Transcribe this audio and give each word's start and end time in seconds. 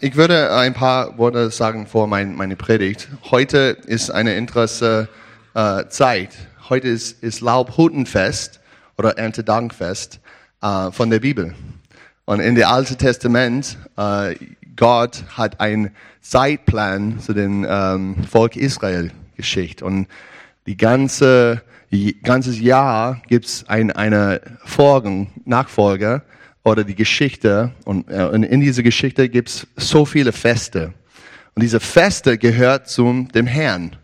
Ich 0.00 0.14
würde 0.14 0.54
ein 0.54 0.74
paar 0.74 1.18
Worte 1.18 1.50
sagen 1.50 1.88
vor 1.88 2.06
mein, 2.06 2.36
meine 2.36 2.54
Predigt. 2.54 3.08
Heute 3.32 3.76
ist 3.84 4.10
eine 4.10 4.34
interessante 4.34 5.08
äh, 5.54 5.86
Zeit. 5.88 6.30
Heute 6.68 6.86
ist, 6.86 7.20
ist 7.20 7.40
Laubhutenfest 7.40 8.60
oder 8.96 9.18
Erntedankfest 9.18 10.20
äh, 10.62 10.92
von 10.92 11.10
der 11.10 11.18
Bibel. 11.18 11.52
Und 12.26 12.38
in 12.38 12.54
dem 12.54 12.68
Alten 12.68 12.96
Testament, 12.96 13.76
äh, 13.96 14.36
Gott 14.76 15.24
hat 15.36 15.58
einen 15.58 15.90
Zeitplan 16.20 17.18
zu 17.18 17.32
dem 17.32 17.66
ähm, 17.68 18.22
Volk 18.22 18.54
Israel 18.54 19.10
geschickt. 19.36 19.82
Und 19.82 20.06
die 20.66 20.76
ganze 20.76 21.62
ganzes 22.22 22.60
Jahr 22.60 23.20
gibt's 23.26 23.64
ein, 23.66 23.90
eine 23.90 24.42
Folgen, 24.64 25.32
Nachfolger, 25.44 26.22
oder 26.68 26.84
die 26.84 26.94
Geschichte. 26.94 27.72
Und, 27.84 28.08
äh, 28.08 28.28
in 28.30 28.60
dieser 28.60 28.82
Geschichte 28.82 29.28
gibt's 29.28 29.66
so 29.76 30.04
viele 30.04 30.32
Feste. 30.32 30.92
Und 31.54 31.62
diese 31.62 31.80
Feste 31.80 32.38
gehört 32.38 32.88
zum 32.88 33.28
dem 33.32 33.46
Herrn. 33.46 33.96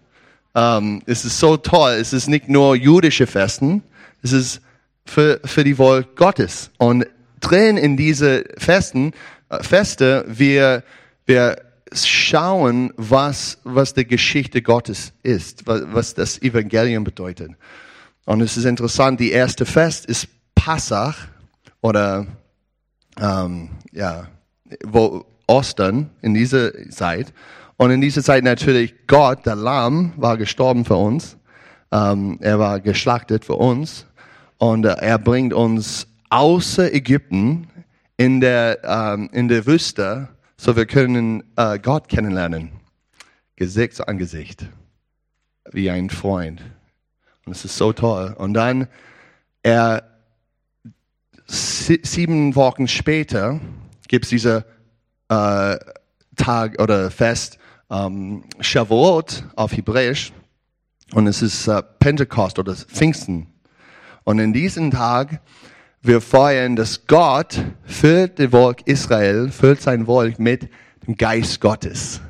Ähm, 0.55 1.03
es 1.07 1.25
ist 1.25 1.39
so 1.39 1.57
toll. 1.57 1.93
Es 1.93 2.13
ist 2.13 2.29
nicht 2.29 2.49
nur 2.49 2.77
jüdische 2.77 3.27
Festen. 3.27 3.83
Es 4.23 4.33
ist 4.33 4.61
für, 5.05 5.41
für 5.45 5.65
die 5.65 5.75
Volk 5.75 6.17
Gottes. 6.17 6.71
Und 6.79 7.07
drin 7.41 7.77
in 7.77 7.97
diese 7.97 8.45
Festen, 8.57 9.13
äh, 9.51 9.63
Feste, 9.63 10.25
wir, 10.27 10.83
wir 11.27 11.57
schauen, 11.93 12.93
was, 12.97 13.59
was 13.65 13.95
die 13.95 14.07
Geschichte 14.07 14.63
Gottes 14.63 15.13
ist, 15.23 15.67
was, 15.67 15.83
was 15.93 16.15
das 16.15 16.43
Evangelium 16.43 17.05
bedeutet. 17.05 17.53
Und 18.25 18.41
es 18.41 18.57
ist 18.57 18.65
interessant, 18.65 19.21
die 19.21 19.31
erste 19.31 19.67
Fest 19.67 20.07
ist 20.07 20.29
Passach 20.55 21.29
oder 21.83 22.27
ähm, 23.21 23.71
ja, 23.93 24.29
wo 24.85 25.25
Ostern 25.47 26.11
in 26.23 26.35
dieser 26.35 26.73
Zeit. 26.91 27.33
Und 27.77 27.91
in 27.91 28.01
dieser 28.01 28.23
Zeit 28.23 28.45
natürlich 28.45 28.95
Gott, 29.07 29.47
der 29.47 29.57
Lamm, 29.57 30.13
war 30.17 30.37
gestorben 30.37 30.85
für 30.85 30.97
uns. 30.97 31.37
Ähm, 31.93 32.39
er 32.41 32.59
war 32.59 32.81
geschlachtet 32.81 33.45
für 33.45 33.57
uns. 33.57 34.07
Und 34.59 34.85
äh, 34.85 34.97
er 35.01 35.19
bringt 35.19 35.53
uns 35.53 36.07
außer 36.31 36.93
Ägypten 36.93 37.69
in 38.17 38.41
der, 38.41 38.79
ähm, 38.85 39.29
in 39.33 39.49
der 39.49 39.67
Wüste, 39.67 40.29
so 40.57 40.77
wir 40.77 40.87
können 40.87 41.43
äh, 41.57 41.79
Gott 41.79 42.09
kennenlernen. 42.09 42.71
Gesicht 43.57 43.95
zu 43.95 44.09
Angesicht. 44.09 44.67
Wie 45.71 45.91
ein 45.91 46.11
Freund. 46.11 46.63
Und 47.45 47.53
es 47.53 47.65
ist 47.65 47.77
so 47.77 47.93
toll. 47.93 48.35
Und 48.39 48.55
dann, 48.55 48.89
er 49.63 50.14
sieben 51.47 52.55
Wochen 52.57 52.89
später 52.89 53.61
gibt 54.09 54.25
es 54.25 54.31
diese 54.31 54.65
äh, 55.29 55.77
Tag 56.37 56.81
oder 56.81 57.11
Fest 57.11 57.59
ähm, 57.91 58.45
Shavuot 58.61 59.45
auf 59.57 59.73
Hebräisch 59.73 60.33
und 61.13 61.27
es 61.27 61.43
ist 61.43 61.69
äh, 61.69 61.83
Pentekost 61.99 62.59
oder 62.59 62.75
Pfingsten. 62.75 63.49
Und 64.25 64.39
in 64.39 64.53
diesem 64.53 64.91
Tag 64.91 65.41
wir 66.07 66.21
feiern, 66.21 66.77
dass 66.77 67.07
Gott 67.07 67.65
füllt 67.85 68.39
das 68.39 68.51
Volk 68.51 68.87
Israel, 68.87 69.51
füllt 69.51 69.81
sein 69.81 70.05
Volk 70.05 70.39
mit 70.39 70.69
dem 71.07 71.17
Geist 71.17 71.63
Gottes, 71.63 72.21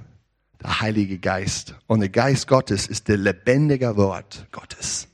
der 0.62 0.81
Heilige 0.81 1.19
Geist. 1.19 1.75
Und 1.89 1.98
der 1.98 2.09
Geist 2.09 2.47
Gottes 2.47 2.87
ist 2.87 3.09
der 3.09 3.17
lebendige 3.17 3.97
Wort 3.97 4.47
Gottes. 4.53 5.09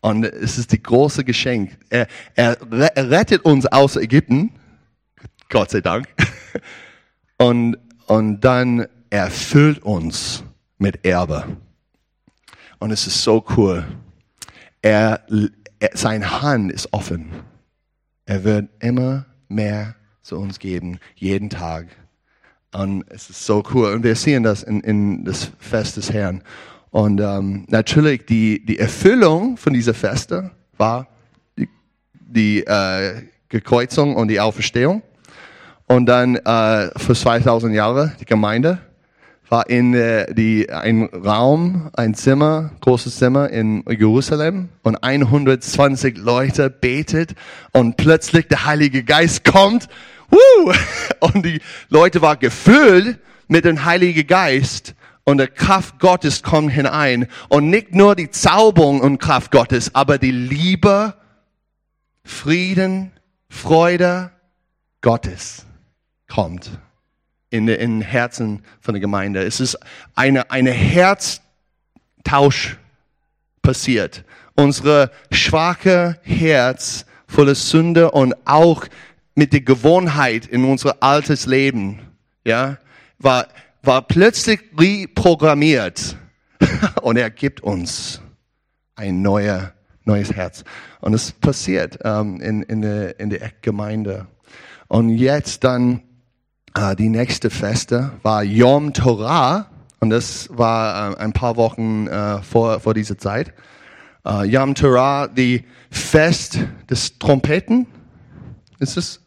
Und 0.00 0.24
es 0.24 0.56
ist 0.58 0.72
die 0.72 0.82
große 0.82 1.24
Geschenk. 1.24 1.76
Er, 1.90 2.06
er 2.34 2.56
rettet 3.10 3.44
uns 3.44 3.66
aus 3.66 3.96
Ägypten, 3.96 4.50
Gott 5.48 5.70
sei 5.70 5.80
Dank. 5.80 6.08
Und, 7.40 7.78
und 8.06 8.40
dann 8.42 8.86
erfüllt 9.08 9.82
uns 9.82 10.44
mit 10.76 11.06
Erbe. 11.06 11.56
Und 12.78 12.90
es 12.90 13.06
ist 13.06 13.22
so 13.22 13.42
cool. 13.56 13.86
Er, 14.82 15.24
er, 15.78 15.90
sein 15.94 16.42
Hand 16.42 16.70
ist 16.70 16.92
offen. 16.92 17.30
Er 18.26 18.44
wird 18.44 18.68
immer 18.80 19.24
mehr 19.48 19.94
zu 20.20 20.38
uns 20.38 20.58
geben, 20.58 20.98
jeden 21.14 21.48
Tag. 21.48 21.86
Und 22.72 23.04
es 23.08 23.30
ist 23.30 23.46
so 23.46 23.62
cool. 23.72 23.94
Und 23.94 24.02
wir 24.02 24.16
sehen 24.16 24.42
das 24.42 24.62
in, 24.62 24.80
in 24.80 25.24
das 25.24 25.50
Fest 25.58 25.96
des 25.96 26.12
Herrn. 26.12 26.42
Und 26.90 27.20
ähm, 27.20 27.66
natürlich 27.68 28.26
die, 28.26 28.64
die 28.64 28.78
Erfüllung 28.78 29.56
von 29.56 29.72
dieser 29.72 29.94
Feste 29.94 30.50
war 30.76 31.06
die, 31.56 31.68
die 32.12 32.66
äh, 32.66 33.22
Gekreuzung 33.48 34.16
und 34.16 34.28
die 34.28 34.40
Auferstehung. 34.40 35.02
Und 35.86 36.06
dann 36.06 36.36
äh, 36.36 36.90
für 36.98 37.14
2000 37.14 37.74
Jahre 37.74 38.12
die 38.20 38.24
Gemeinde 38.24 38.78
war 39.48 39.68
in 39.68 39.94
äh, 39.94 40.32
die, 40.32 40.70
ein 40.70 41.04
Raum, 41.06 41.90
ein 41.94 42.14
Zimmer, 42.14 42.70
großes 42.80 43.16
Zimmer 43.18 43.50
in 43.50 43.84
Jerusalem 43.88 44.68
und 44.82 45.02
120 45.02 46.18
Leute 46.18 46.70
betet 46.70 47.34
und 47.72 47.96
plötzlich 47.96 48.46
der 48.46 48.64
Heilige 48.66 49.02
Geist 49.02 49.44
kommt. 49.44 49.88
Woo, 50.30 50.72
und 51.20 51.44
die 51.44 51.60
Leute 51.88 52.22
waren 52.22 52.38
gefüllt 52.38 53.18
mit 53.48 53.64
dem 53.64 53.84
Heiligen 53.84 54.26
Geist 54.26 54.94
und 55.30 55.38
der 55.38 55.48
Kraft 55.48 56.00
Gottes 56.00 56.42
kommt 56.42 56.72
hinein. 56.72 57.28
Und 57.48 57.70
nicht 57.70 57.94
nur 57.94 58.16
die 58.16 58.30
Zauberung 58.30 59.00
und 59.00 59.18
Kraft 59.18 59.52
Gottes, 59.52 59.94
aber 59.94 60.18
die 60.18 60.32
Liebe, 60.32 61.14
Frieden, 62.24 63.12
Freude 63.48 64.32
Gottes 65.00 65.66
kommt 66.28 66.70
in 67.48 67.66
den 67.66 68.00
Herzen 68.00 68.62
von 68.80 68.94
der 68.94 69.00
Gemeinde. 69.00 69.44
Es 69.44 69.60
ist 69.60 69.78
eine, 70.14 70.50
eine 70.50 70.72
Herztausch 70.72 72.76
passiert. 73.62 74.24
Unsere 74.56 75.10
schwache 75.30 76.18
Herz 76.22 77.06
voller 77.26 77.54
Sünde 77.54 78.10
und 78.10 78.34
auch 78.46 78.84
mit 79.34 79.52
der 79.52 79.60
Gewohnheit 79.60 80.46
in 80.46 80.64
unser 80.64 81.02
altes 81.02 81.46
Leben, 81.46 82.00
ja, 82.44 82.78
war 83.18 83.46
war 83.82 84.02
plötzlich 84.02 84.60
reprogrammiert 84.78 86.16
und 87.02 87.16
er 87.16 87.30
gibt 87.30 87.62
uns 87.62 88.20
ein 88.94 89.22
neuer, 89.22 89.72
neues 90.04 90.32
Herz. 90.32 90.64
Und 91.00 91.14
es 91.14 91.32
passiert 91.32 91.98
ähm, 92.04 92.40
in, 92.40 92.62
in, 92.62 92.82
der, 92.82 93.18
in 93.18 93.30
der 93.30 93.50
Gemeinde. 93.62 94.26
Und 94.88 95.10
jetzt 95.10 95.64
dann 95.64 96.02
äh, 96.74 96.94
die 96.96 97.08
nächste 97.08 97.50
Feste 97.50 98.12
war 98.22 98.42
Yom 98.42 98.92
Torah 98.92 99.70
und 100.00 100.10
das 100.10 100.48
war 100.50 101.12
äh, 101.12 101.16
ein 101.18 101.32
paar 101.32 101.56
Wochen 101.56 102.06
äh, 102.06 102.42
vor, 102.42 102.80
vor 102.80 102.94
dieser 102.94 103.18
Zeit. 103.18 103.52
Äh, 104.26 104.44
Yom 104.46 104.74
Torah, 104.74 105.28
die 105.28 105.64
Fest 105.90 106.58
des 106.88 107.18
Trompeten, 107.18 107.86
ist 108.78 108.96
es? 108.96 109.20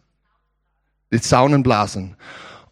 Die 1.11 1.21
Zaunenblasen. 1.21 2.15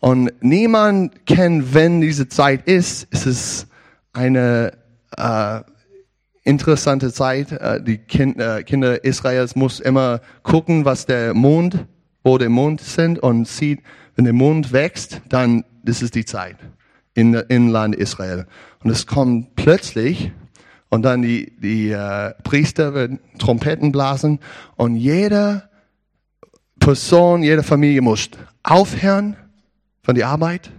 Und 0.02 0.32
niemand 0.42 1.28
kennt, 1.28 1.76
wenn 1.76 2.02
diese 2.02 2.28
Zeit 2.28 2.68
ist. 2.68 3.08
Es 3.12 3.28
ist 3.28 3.68
eine 4.14 4.74
äh, 5.16 5.62
interessante 6.44 7.14
Zeit. 7.14 7.52
Äh, 7.52 7.84
die 7.84 8.00
kind, 8.00 8.40
äh, 8.40 8.64
Kinder 8.64 9.04
Israels 9.06 9.56
muss 9.56 9.80
immer 9.80 10.22
gucken, 10.42 10.86
was 10.86 11.06
der 11.06 11.36
Mond, 11.36 11.86
wo 12.24 12.40
der 12.40 12.50
Mond 12.50 12.82
sind 12.82 13.20
und 13.20 13.48
sieht, 13.48 13.82
wenn 14.16 14.26
der 14.26 14.34
Mond 14.34 14.74
wächst, 14.74 15.22
dann 15.30 15.64
das 15.84 16.02
ist 16.02 16.16
die 16.16 16.26
Zeit 16.26 16.58
in 17.14 17.36
in 17.36 17.70
Land 17.70 17.96
Israel. 17.96 18.48
Und 18.84 18.90
es 18.90 19.06
kommt 19.06 19.56
plötzlich 19.56 20.32
und 20.90 21.04
dann 21.04 21.22
die 21.22 21.54
die 21.60 21.92
äh, 21.92 22.34
Priester 22.42 22.96
werden 22.96 23.20
Trompeten 23.38 23.92
blasen 23.92 24.40
und 24.78 24.96
jede 24.96 25.70
Person, 26.80 27.44
jede 27.44 27.62
Familie 27.62 28.02
muss 28.02 28.32
aufhören 28.64 29.36
von 30.04 30.16
der 30.16 30.28
Arbeit, 30.28 30.72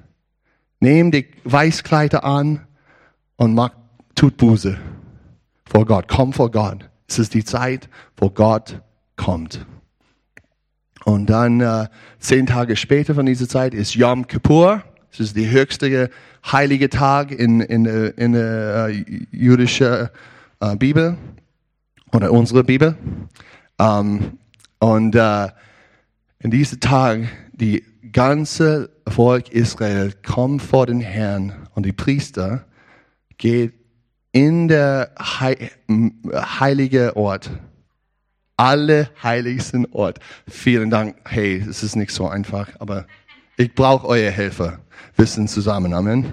nehm 0.80 1.10
die 1.10 1.26
Weißkleider 1.44 2.24
an 2.24 2.66
und 3.36 3.54
mach, 3.54 3.70
tut 4.14 4.36
Buße 4.36 4.78
vor 5.64 5.86
Gott. 5.86 6.06
Komm 6.08 6.32
vor 6.32 6.50
Gott. 6.50 6.88
Es 7.08 7.18
ist 7.18 7.34
die 7.34 7.44
Zeit, 7.44 7.88
wo 8.16 8.30
Gott 8.30 8.80
kommt. 9.16 9.64
Und 11.04 11.30
dann 11.30 11.60
äh, 11.60 11.88
zehn 12.18 12.46
Tage 12.46 12.76
später 12.76 13.14
von 13.14 13.26
dieser 13.26 13.48
Zeit 13.48 13.74
ist 13.74 13.94
Yom 13.94 14.26
Kippur. 14.26 14.82
Es 15.10 15.20
ist 15.20 15.36
der 15.36 15.50
höchste 15.50 16.10
heilige 16.44 16.88
Tag 16.88 17.32
in, 17.32 17.60
in, 17.60 17.86
in 17.86 18.32
der 18.32 18.88
äh, 18.88 19.04
jüdischen 19.30 20.08
äh, 20.60 20.76
Bibel 20.76 21.16
oder 22.12 22.32
unsere 22.32 22.64
Bibel. 22.64 22.96
Ähm, 23.78 24.38
und 24.78 25.14
äh, 25.14 25.48
in 26.38 26.50
diesem 26.50 26.80
Tag, 26.80 27.20
die 27.52 27.84
ganze 28.10 28.90
Volk 29.06 29.50
Israel 29.50 30.12
kommt 30.24 30.62
vor 30.62 30.86
den 30.86 31.00
Herrn 31.00 31.68
und 31.74 31.86
die 31.86 31.92
Priester 31.92 32.64
geht 33.38 33.74
in 34.32 34.68
der 34.68 35.12
heilige 35.18 37.16
Ort, 37.16 37.50
alle 38.56 39.10
heiligsten 39.22 39.86
Ort. 39.92 40.18
Vielen 40.48 40.90
Dank. 40.90 41.16
Hey, 41.26 41.56
es 41.68 41.82
ist 41.82 41.96
nicht 41.96 42.12
so 42.12 42.26
einfach, 42.28 42.68
aber 42.78 43.06
Ich 43.58 43.74
brauche 43.74 44.08
eure 44.08 44.30
Hilfe. 44.30 44.78
Wir 45.16 45.26
sind 45.26 45.50
zusammen. 45.50 45.92
Amen. 45.92 46.32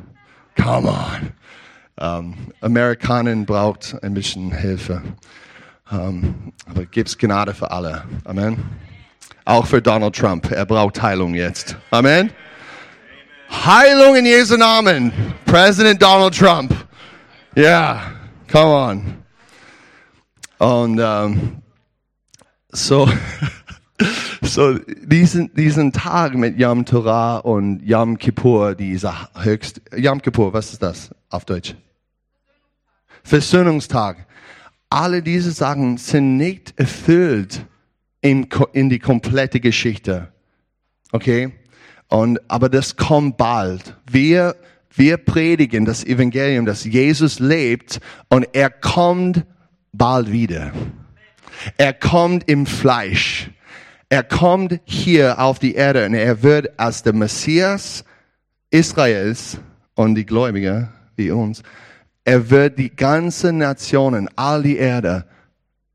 Come 0.56 0.90
on. 0.90 1.32
Ähm, 2.00 2.34
Amerikanen 2.62 3.46
braucht 3.46 4.02
ein 4.02 4.14
bisschen 4.14 4.52
Hilfe. 4.52 5.02
Ähm, 5.92 6.54
aber 6.66 6.86
gibt's 6.86 7.18
Gnade 7.18 7.54
für 7.54 7.72
alle. 7.72 8.06
Amen. 8.24 8.58
Auch 9.50 9.66
für 9.66 9.82
Donald 9.82 10.16
Trump. 10.16 10.52
Er 10.52 10.64
braucht 10.64 11.02
Heilung 11.02 11.34
jetzt. 11.34 11.76
Amen. 11.90 12.30
Heilung 13.50 14.16
in 14.16 14.28
Jesu 14.28 14.58
Namen. 14.58 15.12
President 15.44 16.00
Donald 16.00 16.38
Trump. 16.38 16.72
Yeah. 17.58 18.00
come 18.48 18.72
on. 18.72 19.18
Und 20.60 21.00
ähm, 21.00 21.64
so, 22.72 23.10
so 24.44 24.78
diesen, 24.78 25.52
diesen 25.56 25.94
Tag 25.94 26.36
mit 26.36 26.60
Yom 26.60 26.86
Torah 26.86 27.38
und 27.38 27.82
Yom 27.82 28.20
Kippur, 28.20 28.76
dieser 28.76 29.30
höchst, 29.36 29.82
Yom 29.96 30.22
Kippur, 30.22 30.54
was 30.54 30.74
ist 30.74 30.84
das 30.84 31.10
auf 31.32 31.46
Deutsch? 31.46 31.74
Versöhnungstag. 33.24 34.28
Alle 34.92 35.24
diese 35.24 35.50
Sachen 35.50 35.98
sind 35.98 36.38
nicht 36.38 36.80
erfüllt 36.80 37.66
in, 38.22 38.48
in 38.74 38.90
die 38.90 39.00
komplette 39.00 39.60
Geschichte. 39.60 40.30
Okay? 41.12 41.52
Und, 42.08 42.40
aber 42.50 42.70
das 42.70 42.96
kommt 42.96 43.38
bald. 43.38 43.96
Wir, 44.10 44.56
wir 44.94 45.18
predigen 45.18 45.86
das 45.86 46.04
Evangelium, 46.04 46.66
dass 46.66 46.84
Jesus 46.84 47.40
lebt 47.40 48.00
und 48.30 48.48
er 48.54 48.70
kommt 48.70 49.46
bald 49.92 50.32
wieder. 50.32 50.72
Er 51.78 51.94
kommt 51.94 52.50
im 52.50 52.66
Fleisch. 52.66 53.52
Er 54.10 54.24
kommt 54.24 54.80
hier 54.86 55.40
auf 55.40 55.60
die 55.60 55.76
Erde 55.76 56.06
und 56.06 56.16
er 56.16 56.42
wird 56.42 56.80
als 56.80 57.04
der 57.04 57.14
Messias 57.14 58.04
Israels 58.72 59.60
und 59.96 60.16
die 60.16 60.26
Gläubigen 60.26 60.90
wie 61.16 61.32
uns, 61.32 61.62
er 62.24 62.50
wird 62.50 62.80
die 62.80 62.96
ganzen 62.96 63.58
Nationen, 63.60 64.30
all 64.36 64.64
die 64.64 64.78
Erde 64.78 65.26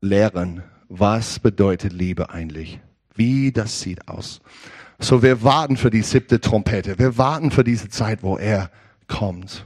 lehren, 0.01 0.63
was 0.89 1.39
bedeutet 1.39 1.93
Liebe 1.93 2.29
eigentlich, 2.29 2.79
wie 3.15 3.51
das 3.51 3.81
sieht 3.81 4.07
aus. 4.07 4.41
So, 4.99 5.21
wir 5.21 5.43
warten 5.43 5.77
für 5.77 5.89
die 5.89 6.01
siebte 6.01 6.39
Trompete. 6.39 6.97
Wir 6.97 7.17
warten 7.17 7.51
für 7.51 7.63
diese 7.63 7.89
Zeit, 7.89 8.23
wo 8.23 8.37
er 8.37 8.69
kommt. 9.07 9.65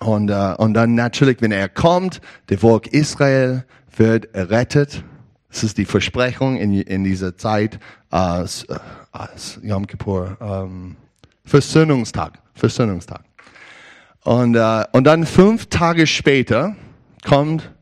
Und, 0.00 0.30
äh, 0.30 0.54
und 0.58 0.74
dann 0.74 0.94
natürlich, 0.94 1.40
wenn 1.40 1.52
er 1.52 1.68
kommt, 1.68 2.20
der 2.48 2.58
Volk 2.58 2.86
Israel 2.88 3.64
wird 3.96 4.34
errettet. 4.34 5.02
Das 5.50 5.64
ist 5.64 5.76
die 5.78 5.86
Versprechung 5.86 6.56
in, 6.56 6.72
in 6.72 7.04
dieser 7.04 7.36
Zeit 7.36 7.80
als, 8.10 8.64
äh, 8.64 8.78
als 9.10 9.58
Yom 9.62 9.86
Kippur, 9.86 10.36
ähm, 10.40 10.96
Versöhnungstag, 11.44 12.38
Versöhnungstag. 12.54 13.24
Und, 14.22 14.54
äh, 14.54 14.84
und 14.92 15.04
dann 15.04 15.26
fünf 15.26 15.66
Tage 15.66 16.06
später 16.06 16.76
kommt 17.24 17.72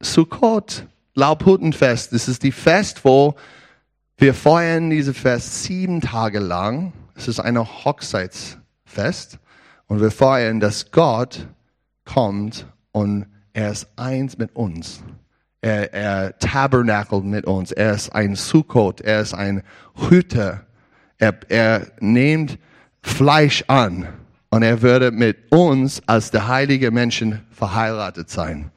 Sukkot, 0.00 0.86
Laubhuttenfest. 1.14 2.12
Das 2.12 2.28
ist 2.28 2.42
die 2.42 2.52
Fest, 2.52 3.04
wo 3.04 3.34
wir 4.16 4.34
feiern 4.34 4.90
diese 4.90 5.14
Fest 5.14 5.64
sieben 5.64 6.00
Tage 6.00 6.38
lang. 6.38 6.92
Es 7.14 7.28
ist 7.28 7.40
ein 7.40 7.58
Hochzeitsfest. 7.58 9.38
Und 9.86 10.00
wir 10.00 10.10
feiern, 10.10 10.60
dass 10.60 10.90
Gott 10.90 11.46
kommt 12.04 12.66
und 12.92 13.26
er 13.52 13.70
ist 13.70 13.88
eins 13.96 14.38
mit 14.38 14.56
uns. 14.56 15.02
Er, 15.60 15.92
er 15.92 16.38
tabernakelt 16.38 17.24
mit 17.24 17.46
uns. 17.46 17.72
Er 17.72 17.94
ist 17.94 18.14
ein 18.14 18.34
Sukkot. 18.34 19.00
Er 19.00 19.20
ist 19.20 19.34
ein 19.34 19.62
Hüter. 20.08 20.66
Er, 21.18 21.38
er 21.48 21.86
nimmt 22.00 22.58
Fleisch 23.02 23.64
an 23.68 24.08
und 24.50 24.62
er 24.62 24.82
würde 24.82 25.10
mit 25.10 25.50
uns 25.50 26.02
als 26.06 26.30
der 26.30 26.48
heilige 26.48 26.90
Menschen 26.90 27.40
verheiratet 27.50 28.30
sein. 28.30 28.70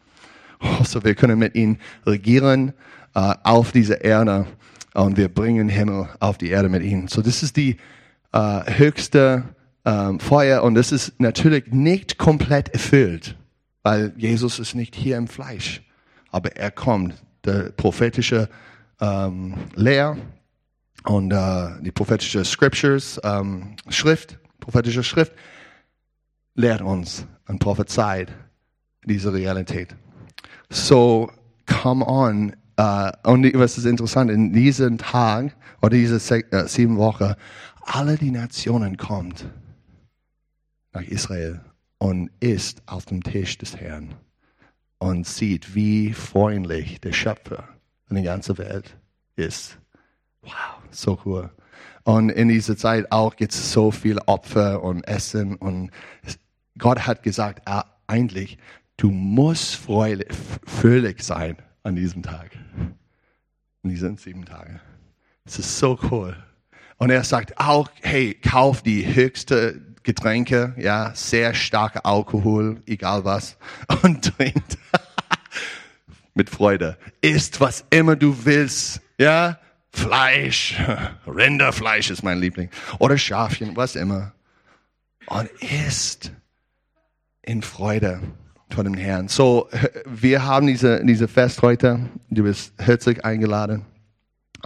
Also 0.59 1.03
wir 1.03 1.15
können 1.15 1.39
mit 1.39 1.55
ihm 1.55 1.77
regieren 2.05 2.73
äh, 3.13 3.33
auf 3.43 3.71
dieser 3.71 4.03
Erde 4.03 4.45
und 4.93 5.17
wir 5.17 5.29
bringen 5.29 5.69
Himmel 5.69 6.09
auf 6.19 6.37
die 6.37 6.49
Erde 6.49 6.69
mit 6.69 6.83
ihm. 6.83 7.07
So 7.07 7.21
das 7.21 7.43
ist 7.43 7.57
die 7.57 7.77
äh, 8.31 8.77
höchste 8.77 9.43
ähm, 9.85 10.19
Feuer 10.19 10.63
und 10.63 10.75
das 10.75 10.91
ist 10.91 11.19
natürlich 11.19 11.67
nicht 11.67 12.17
komplett 12.17 12.69
erfüllt, 12.69 13.35
weil 13.83 14.13
Jesus 14.17 14.59
ist 14.59 14.75
nicht 14.75 14.95
hier 14.95 15.17
im 15.17 15.27
Fleisch, 15.27 15.81
aber 16.31 16.55
er 16.55 16.71
kommt. 16.71 17.15
Der 17.45 17.71
prophetische 17.71 18.49
ähm, 18.99 19.53
Lehr 19.75 20.17
und 21.03 21.31
äh, 21.31 21.81
die 21.81 21.91
prophetische 21.91 22.43
Scriptures, 22.43 23.21
ähm, 23.23 23.75
Schrift, 23.89 24.39
prophetische 24.59 25.03
Schrift, 25.03 25.31
lehrt 26.55 26.81
uns 26.81 27.27
und 27.47 27.59
prophezeit 27.59 28.33
diese 29.03 29.31
Realität. 29.31 29.95
So, 30.69 31.31
come 31.65 32.05
on. 32.05 32.55
Uh, 32.77 33.11
und 33.23 33.45
was 33.57 33.77
ist 33.77 33.85
interessant, 33.85 34.29
in 34.29 34.51
diesen 34.51 34.97
Tag 34.97 35.55
oder 35.81 35.91
diese 35.91 36.15
uh, 36.17 36.67
sieben 36.67 36.97
Wochen, 36.97 37.35
alle 37.85 38.17
die 38.17 38.31
Nationen 38.31 38.97
kommt 38.97 39.45
nach 40.91 41.03
Israel 41.03 41.61
und 41.99 42.31
isst 42.41 42.83
auf 42.85 43.05
dem 43.05 43.23
Tisch 43.23 43.57
des 43.57 43.77
Herrn 43.77 44.15
und 44.97 45.25
sieht, 45.25 45.73
wie 45.73 46.13
freundlich 46.13 46.99
der 46.99 47.13
Schöpfer 47.13 47.67
in 48.09 48.15
der 48.15 48.25
ganzen 48.25 48.57
Welt 48.57 48.97
ist. 49.35 49.77
Wow, 50.41 50.51
so 50.91 51.19
cool. 51.25 51.49
Und 52.03 52.29
in 52.29 52.49
dieser 52.49 52.77
Zeit 52.77 53.11
auch 53.11 53.35
gibt 53.35 53.53
es 53.53 53.71
so 53.71 53.91
viel 53.91 54.19
Opfer 54.25 54.83
und 54.83 55.07
Essen 55.07 55.55
und 55.55 55.91
Gott 56.77 57.07
hat 57.07 57.23
gesagt, 57.23 57.61
ah, 57.65 57.85
eigentlich, 58.07 58.57
du 58.97 59.11
musst 59.11 59.75
fröhlich 59.75 61.23
sein 61.23 61.57
an 61.83 61.95
diesem 61.95 62.23
Tag. 62.23 62.51
In 63.83 63.89
diesen 63.89 64.17
sieben 64.17 64.45
Tagen. 64.45 64.81
Es 65.45 65.59
ist 65.59 65.77
so 65.77 65.99
cool. 66.09 66.35
Und 66.97 67.09
er 67.09 67.23
sagt 67.23 67.59
auch, 67.59 67.89
hey, 68.01 68.33
kauf 68.33 68.81
die 68.81 69.13
höchste 69.13 69.81
Getränke, 70.03 70.73
ja, 70.77 71.13
sehr 71.13 71.53
starke 71.53 72.05
Alkohol, 72.05 72.81
egal 72.85 73.25
was, 73.25 73.57
und 74.03 74.23
trinkt 74.23 74.77
mit 76.33 76.49
Freude. 76.49 76.97
Isst 77.21 77.59
was 77.59 77.85
immer 77.89 78.15
du 78.15 78.45
willst, 78.45 79.01
ja, 79.17 79.59
Fleisch, 79.91 80.75
Rinderfleisch 81.27 82.09
ist 82.09 82.23
mein 82.23 82.39
Liebling, 82.39 82.69
oder 82.99 83.17
Schafchen, 83.17 83.75
was 83.75 83.95
immer. 83.95 84.33
Und 85.27 85.49
isst 85.61 86.31
in 87.41 87.61
Freude 87.61 88.21
vor 88.69 88.83
dem 88.83 88.95
Herrn. 88.95 89.27
So, 89.27 89.69
wir 90.05 90.45
haben 90.45 90.67
diese, 90.67 91.03
diese 91.05 91.27
Fest 91.27 91.61
heute. 91.61 92.09
Du 92.29 92.43
bist 92.43 92.73
herzlich 92.77 93.23
eingeladen 93.23 93.85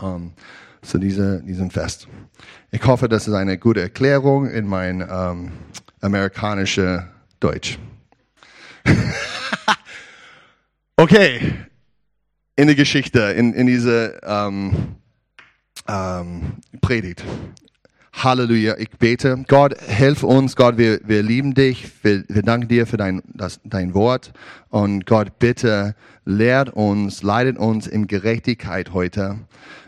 um, 0.02 0.34
zu 0.82 0.98
diese, 0.98 1.42
diesem 1.44 1.70
Fest. 1.70 2.08
Ich 2.72 2.84
hoffe, 2.86 3.10
das 3.10 3.28
ist 3.28 3.34
eine 3.34 3.58
gute 3.58 3.82
Erklärung 3.82 4.50
in 4.50 4.68
mein 4.68 5.02
um, 5.02 5.52
amerikanische 6.02 7.08
Deutsch. 7.40 7.78
okay, 10.98 11.54
in 12.56 12.68
der 12.68 12.76
Geschichte, 12.76 13.20
in, 13.20 13.54
in 13.54 13.68
diese 13.68 14.20
um, 14.22 14.96
Predigt. 16.82 17.24
Halleluja, 18.22 18.76
ich 18.78 18.90
bete. 18.90 19.46
Gott, 19.48 19.82
hilf 19.82 20.24
uns, 20.24 20.58
Gott, 20.58 20.78
wir, 20.78 21.00
wir 21.06 21.24
lieben 21.24 21.54
dich. 21.54 21.90
Wir, 22.04 22.26
wir 22.28 22.42
danken 22.42 22.68
dir 22.68 22.86
für 22.86 22.98
dein, 22.98 23.22
das, 23.34 23.62
dein 23.64 23.94
Wort. 23.94 24.34
Und 24.68 25.06
Gott, 25.06 25.40
bitte 25.40 25.96
lehrt 26.26 26.70
uns, 26.72 27.24
leitet 27.24 27.58
uns 27.58 27.88
in 27.88 28.08
Gerechtigkeit 28.08 28.92
heute. 28.92 29.40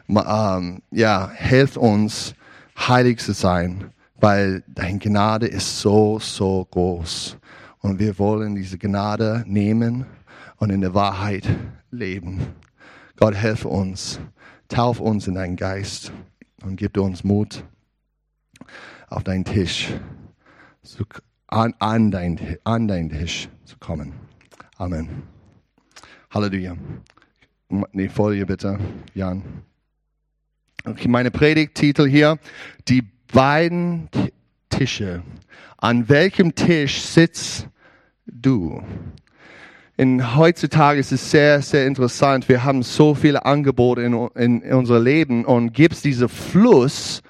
Ähm, 0.07 0.81
ja, 0.91 1.29
hilf 1.35 1.75
uns, 1.75 2.33
heilig 2.77 3.19
zu 3.19 3.33
sein, 3.33 3.91
weil 4.21 4.63
dein 4.65 4.99
Gnade 4.99 5.47
ist 5.47 5.81
so, 5.81 6.17
so 6.19 6.65
groß. 6.71 7.35
Und 7.79 7.99
wir 7.99 8.17
wollen 8.17 8.55
diese 8.55 8.77
Gnade 8.77 9.43
nehmen 9.45 10.05
und 10.55 10.69
in 10.69 10.79
der 10.79 10.93
Wahrheit 10.93 11.49
leben. 11.91 12.39
Gott, 13.17 13.35
hilf 13.35 13.65
uns. 13.65 14.21
Tauf 14.69 15.01
uns 15.01 15.27
in 15.27 15.35
deinen 15.35 15.57
Geist 15.57 16.13
und 16.63 16.77
gib 16.77 16.97
uns 16.97 17.25
Mut 17.25 17.65
auf 19.11 19.23
deinen 19.23 19.43
Tisch, 19.43 19.89
zu, 20.83 21.03
an, 21.47 21.73
an, 21.79 22.11
dein, 22.11 22.57
an 22.63 22.87
deinen 22.87 23.09
Tisch 23.09 23.49
zu 23.65 23.77
kommen. 23.77 24.13
Amen. 24.77 25.23
Halleluja. 26.31 26.75
Die 27.93 28.09
Folie 28.09 28.45
bitte, 28.45 28.79
Jan. 29.13 29.43
Okay, 30.85 31.07
meine 31.07 31.29
Predigttitel 31.29 32.07
hier, 32.07 32.39
die 32.87 33.03
beiden 33.33 34.09
Tische. 34.69 35.23
An 35.77 36.07
welchem 36.09 36.55
Tisch 36.55 37.01
sitzt 37.01 37.67
du? 38.25 38.81
In, 39.97 40.35
heutzutage 40.35 40.99
ist 40.99 41.11
es 41.11 41.29
sehr, 41.29 41.61
sehr 41.61 41.85
interessant. 41.85 42.47
Wir 42.49 42.63
haben 42.63 42.81
so 42.81 43.13
viele 43.13 43.45
Angebote 43.45 44.01
in, 44.01 44.13
in, 44.35 44.73
unser 44.73 44.99
Leben 44.99 45.45
und 45.45 45.73
gibt 45.73 45.95
es 45.95 46.01
diesen 46.01 46.29
Fluss 46.29 47.21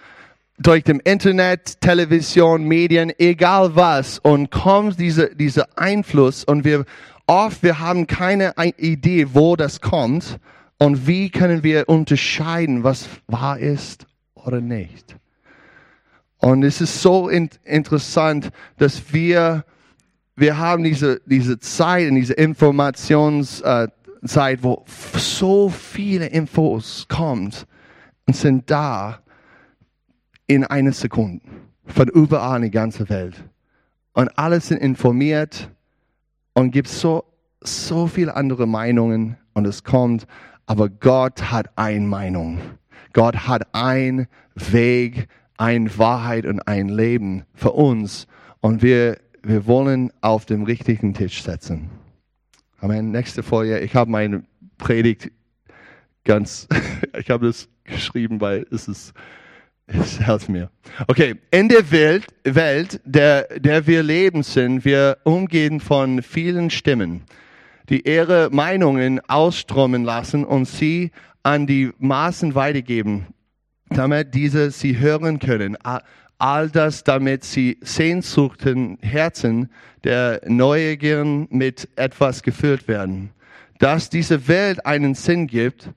durch 0.61 0.83
dem 0.83 0.99
Internet, 1.03 1.81
Television, 1.81 2.63
Medien, 2.63 3.11
egal 3.17 3.75
was, 3.75 4.19
und 4.19 4.51
kommt 4.51 4.99
diese, 4.99 5.35
dieser 5.35 5.67
Einfluss 5.77 6.43
und 6.43 6.63
wir 6.63 6.85
oft, 7.27 7.63
wir 7.63 7.79
haben 7.79 8.07
keine 8.07 8.53
Idee, 8.77 9.33
wo 9.33 9.55
das 9.55 9.81
kommt. 9.81 10.39
Und 10.77 11.07
wie 11.07 11.29
können 11.29 11.63
wir 11.63 11.87
unterscheiden, 11.87 12.83
was 12.83 13.07
wahr 13.27 13.59
ist 13.59 14.07
oder 14.33 14.61
nicht. 14.61 15.15
Und 16.37 16.63
es 16.63 16.81
ist 16.81 17.01
so 17.01 17.29
in, 17.29 17.49
interessant, 17.63 18.49
dass 18.77 19.13
wir, 19.13 19.63
wir 20.35 20.57
haben 20.57 20.83
diese, 20.83 21.21
diese 21.27 21.59
Zeit, 21.59 22.09
diese 22.11 22.33
Informationszeit, 22.33 23.91
wo 24.63 24.83
so 25.15 25.69
viele 25.69 26.25
Infos 26.25 27.05
kommt 27.07 27.67
und 28.25 28.35
sind 28.35 28.71
da 28.71 29.20
in 30.55 30.65
einer 30.65 30.91
Sekunde 30.91 31.41
von 31.85 32.09
überall 32.09 32.57
in 32.57 32.63
die 32.63 32.71
ganze 32.71 33.07
Welt. 33.07 33.41
Und 34.11 34.37
alle 34.37 34.59
sind 34.59 34.79
informiert 34.79 35.69
und 36.53 36.71
gibt 36.71 36.89
so, 36.89 37.23
so 37.61 38.07
viele 38.07 38.35
andere 38.35 38.67
Meinungen 38.67 39.37
und 39.53 39.65
es 39.65 39.85
kommt, 39.85 40.27
aber 40.65 40.89
Gott 40.89 41.51
hat 41.51 41.69
eine 41.77 42.05
Meinung. 42.05 42.59
Gott 43.13 43.47
hat 43.47 43.73
ein 43.73 44.27
Weg, 44.55 45.29
eine 45.55 45.97
Wahrheit 45.97 46.45
und 46.45 46.59
ein 46.67 46.89
Leben 46.89 47.45
für 47.53 47.71
uns 47.71 48.27
und 48.59 48.81
wir, 48.81 49.19
wir 49.43 49.65
wollen 49.67 50.11
auf 50.19 50.45
dem 50.45 50.63
richtigen 50.63 51.13
Tisch 51.13 51.43
setzen. 51.43 51.89
Amen. 52.81 53.11
Nächste 53.11 53.41
Folie. 53.41 53.79
Ich 53.79 53.95
habe 53.95 54.11
meine 54.11 54.43
Predigt 54.77 55.31
ganz, 56.25 56.67
ich 57.17 57.29
habe 57.29 57.47
das 57.47 57.69
geschrieben, 57.85 58.41
weil 58.41 58.65
es 58.69 58.89
ist, 58.89 59.13
es 59.93 60.25
hilft 60.25 60.49
mir. 60.49 60.69
Okay, 61.07 61.35
in 61.51 61.69
der 61.69 61.91
Welt, 61.91 62.27
Welt 62.43 62.99
der, 63.05 63.43
der 63.59 63.87
wir 63.87 64.03
leben 64.03 64.43
sind, 64.43 64.85
wir 64.85 65.17
umgehen 65.23 65.79
von 65.79 66.21
vielen 66.21 66.69
Stimmen, 66.69 67.23
die 67.89 68.07
ihre 68.07 68.49
Meinungen 68.51 69.19
ausströmen 69.27 70.03
lassen 70.03 70.45
und 70.45 70.65
sie 70.65 71.11
an 71.43 71.67
die 71.67 71.91
Maßen 71.97 72.55
weitergeben, 72.55 73.27
damit 73.89 74.33
diese 74.33 74.71
sie 74.71 74.99
hören 74.99 75.39
können. 75.39 75.77
All 76.37 76.69
das, 76.69 77.03
damit 77.03 77.43
sie 77.43 77.77
sehnsuchten 77.81 78.97
Herzen 79.01 79.69
der 80.03 80.41
Neugierigen 80.47 81.47
mit 81.51 81.87
etwas 81.95 82.41
gefüllt 82.41 82.87
werden. 82.87 83.31
Dass 83.79 84.09
diese 84.09 84.47
Welt 84.47 84.85
einen 84.85 85.15
Sinn 85.15 85.47
gibt, 85.47 85.89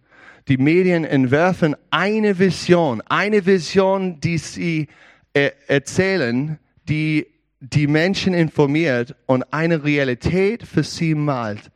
die 0.49 0.59
Medien 0.59 1.05
entwerfen 1.05 1.75
eine 1.91 2.39
Vision, 2.39 3.01
eine 3.03 3.47
Vision, 3.47 4.21
die 4.21 4.39
sie 4.39 4.89
äh, 5.33 5.51
erzählen, 5.67 6.59
die 6.89 7.27
die 7.61 7.87
Menschen 7.87 8.35
informiert 8.35 9.17
und 9.27 9.53
eine 9.53 9.85
Realität 9.85 10.65
für 10.65 10.83
sie 10.83 11.15
malt, 11.15 11.71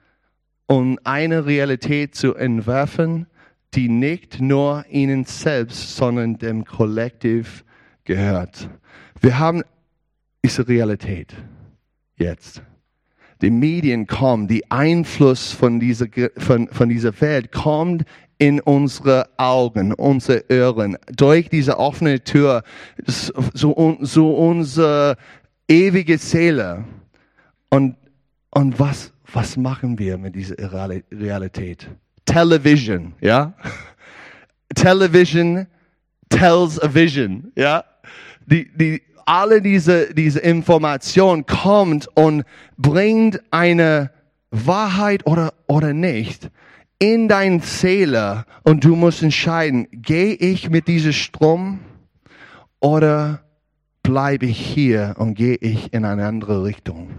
um 0.66 0.98
eine 1.04 1.46
Realität 1.46 2.14
zu 2.14 2.34
entwerfen, 2.34 3.26
die 3.75 3.88
nicht 3.88 4.40
nur 4.40 4.84
ihnen 4.90 5.25
selbst, 5.25 5.96
sondern 5.96 6.37
dem 6.37 6.64
Kollektiv 6.66 7.64
gehört. 8.04 8.68
Wir 9.20 9.38
haben 9.38 9.62
diese 10.44 10.68
Realität 10.68 11.34
jetzt. 12.16 12.62
Die 13.40 13.50
Medien 13.50 14.06
kommen, 14.06 14.48
die 14.48 14.70
Einfluss 14.70 15.52
von 15.52 15.80
dieser, 15.80 16.06
von, 16.37 16.68
von 16.68 16.88
dieser 16.88 17.18
Welt 17.20 17.52
kommt 17.52 18.04
in 18.38 18.61
unsere 18.61 19.28
Augen, 19.37 19.92
unsere 19.92 20.45
Ohren, 20.50 20.97
durch 21.14 21.49
diese 21.49 21.78
offene 21.78 22.23
Tür, 22.23 22.62
so, 23.07 23.97
so 24.00 24.30
unsere 24.30 25.16
ewige 25.66 26.18
Seele. 26.18 26.85
Und, 27.68 27.97
und 28.50 28.78
was, 28.78 29.12
was 29.33 29.57
machen 29.57 29.99
wir 29.99 30.16
mit 30.18 30.37
dieser 30.37 30.57
Realität? 31.11 31.88
Television, 32.25 33.14
ja? 33.21 33.54
Television 34.75 35.66
tells 36.28 36.80
a 36.80 36.95
vision, 36.95 37.52
ja? 37.57 37.85
Die, 38.47 38.71
die, 38.75 39.02
alle 39.26 39.61
diese, 39.61 40.14
diese 40.14 40.38
Information 40.40 41.45
kommt 41.45 42.09
und 42.16 42.45
bringt 42.78 43.40
eine 43.50 44.11
Wahrheit 44.50 45.26
oder, 45.26 45.52
oder 45.66 45.92
nicht 45.92 46.50
in 46.99 47.28
dein 47.28 47.61
Seele 47.61 48.45
und 48.64 48.85
du 48.85 48.97
musst 48.97 49.23
entscheiden, 49.23 49.87
gehe 49.93 50.35
ich 50.35 50.69
mit 50.71 50.88
diesem 50.88 51.12
Strom 51.12 51.81
oder 52.81 53.43
bleibe 54.02 54.47
ich 54.47 54.59
hier 54.59 55.14
und 55.19 55.35
gehe 55.35 55.57
ich 55.57 55.93
in 55.93 56.05
eine 56.05 56.26
andere 56.26 56.64
Richtung. 56.64 57.11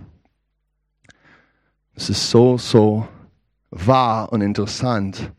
Es 1.95 2.09
ist 2.09 2.29
so, 2.29 2.57
so 2.57 3.07
wahr 3.69 4.31
und 4.33 4.41
interessant 4.41 5.31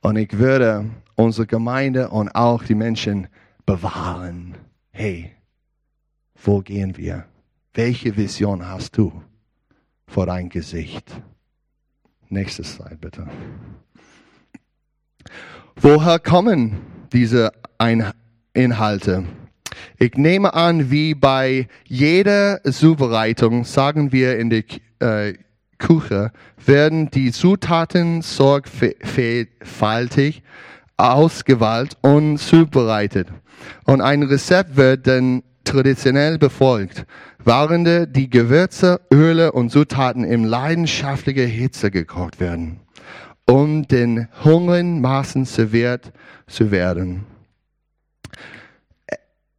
und 0.00 0.16
ich 0.16 0.38
würde 0.38 0.84
unsere 1.16 1.46
Gemeinde 1.46 2.10
und 2.10 2.28
auch 2.34 2.62
die 2.62 2.74
Menschen 2.74 3.28
bewahren. 3.66 4.56
Hey, 4.90 5.32
wo 6.36 6.60
gehen 6.60 6.96
wir? 6.96 7.26
Welche 7.74 8.16
Vision 8.16 8.66
hast 8.66 8.96
du 8.96 9.22
vor 10.06 10.26
dein 10.26 10.48
Gesicht? 10.48 11.20
Nächstes 12.28 12.74
Slide 12.74 12.96
bitte. 12.96 13.26
Woher 15.80 16.18
kommen 16.18 16.80
diese 17.12 17.52
Inhalte? 18.52 19.24
Ich 19.98 20.14
nehme 20.14 20.54
an, 20.54 20.90
wie 20.90 21.14
bei 21.14 21.68
jeder 21.84 22.62
Zubereitung, 22.64 23.64
sagen 23.64 24.10
wir 24.12 24.38
in 24.38 24.50
der 24.50 24.64
äh, 24.98 25.34
Küche, 25.78 26.32
werden 26.64 27.10
die 27.10 27.30
Zutaten 27.32 28.22
sorgfältig 28.22 29.48
ausgewählt 30.96 31.96
und 32.00 32.38
zubereitet. 32.38 33.28
Und 33.84 34.00
ein 34.00 34.24
Rezept 34.24 34.76
wird 34.76 35.06
dann 35.06 35.42
traditionell 35.64 36.38
befolgt, 36.38 37.06
während 37.44 38.16
die 38.16 38.30
Gewürze, 38.30 39.00
Öle 39.12 39.52
und 39.52 39.70
Zutaten 39.70 40.24
in 40.24 40.42
leidenschaftlicher 40.44 41.44
Hitze 41.44 41.90
gekocht 41.90 42.40
werden 42.40 42.80
um 43.48 43.88
den 43.88 44.28
hungrigen 44.44 45.00
Maßen 45.00 45.46
serviert 45.46 46.12
zu 46.46 46.70
werden. 46.70 47.24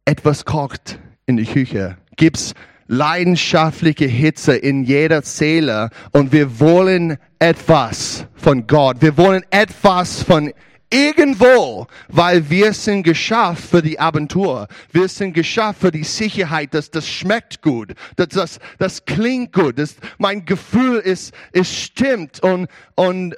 Etwas 0.04 0.44
kocht 0.44 0.98
in 1.26 1.36
der 1.36 1.46
Küche, 1.46 1.96
gibt's 2.16 2.54
leidenschaftliche 2.86 4.06
Hitze 4.06 4.56
in 4.56 4.84
jeder 4.84 5.22
Seele 5.22 5.90
und 6.12 6.32
wir 6.32 6.58
wollen 6.58 7.18
etwas 7.38 8.26
von 8.34 8.66
Gott. 8.66 8.96
Wir 9.00 9.16
wollen 9.16 9.44
etwas 9.50 10.22
von 10.22 10.52
irgendwo, 10.92 11.86
weil 12.08 12.50
wir 12.50 12.72
sind 12.72 13.04
geschafft 13.04 13.62
für 13.70 13.82
die 13.82 13.98
Abentur. 13.98 14.66
Wir 14.90 15.08
sind 15.08 15.34
geschafft 15.34 15.80
für 15.80 15.92
die 15.92 16.04
Sicherheit, 16.04 16.74
dass 16.74 16.90
das 16.90 17.08
schmeckt 17.08 17.62
gut, 17.62 17.94
dass 18.16 18.28
das, 18.28 18.58
das 18.78 19.04
klingt 19.04 19.52
gut, 19.52 19.78
dass 19.78 19.96
mein 20.18 20.44
Gefühl 20.44 20.98
ist, 20.98 21.32
es 21.52 21.72
stimmt 21.72 22.40
und, 22.42 22.68
und, 22.96 23.36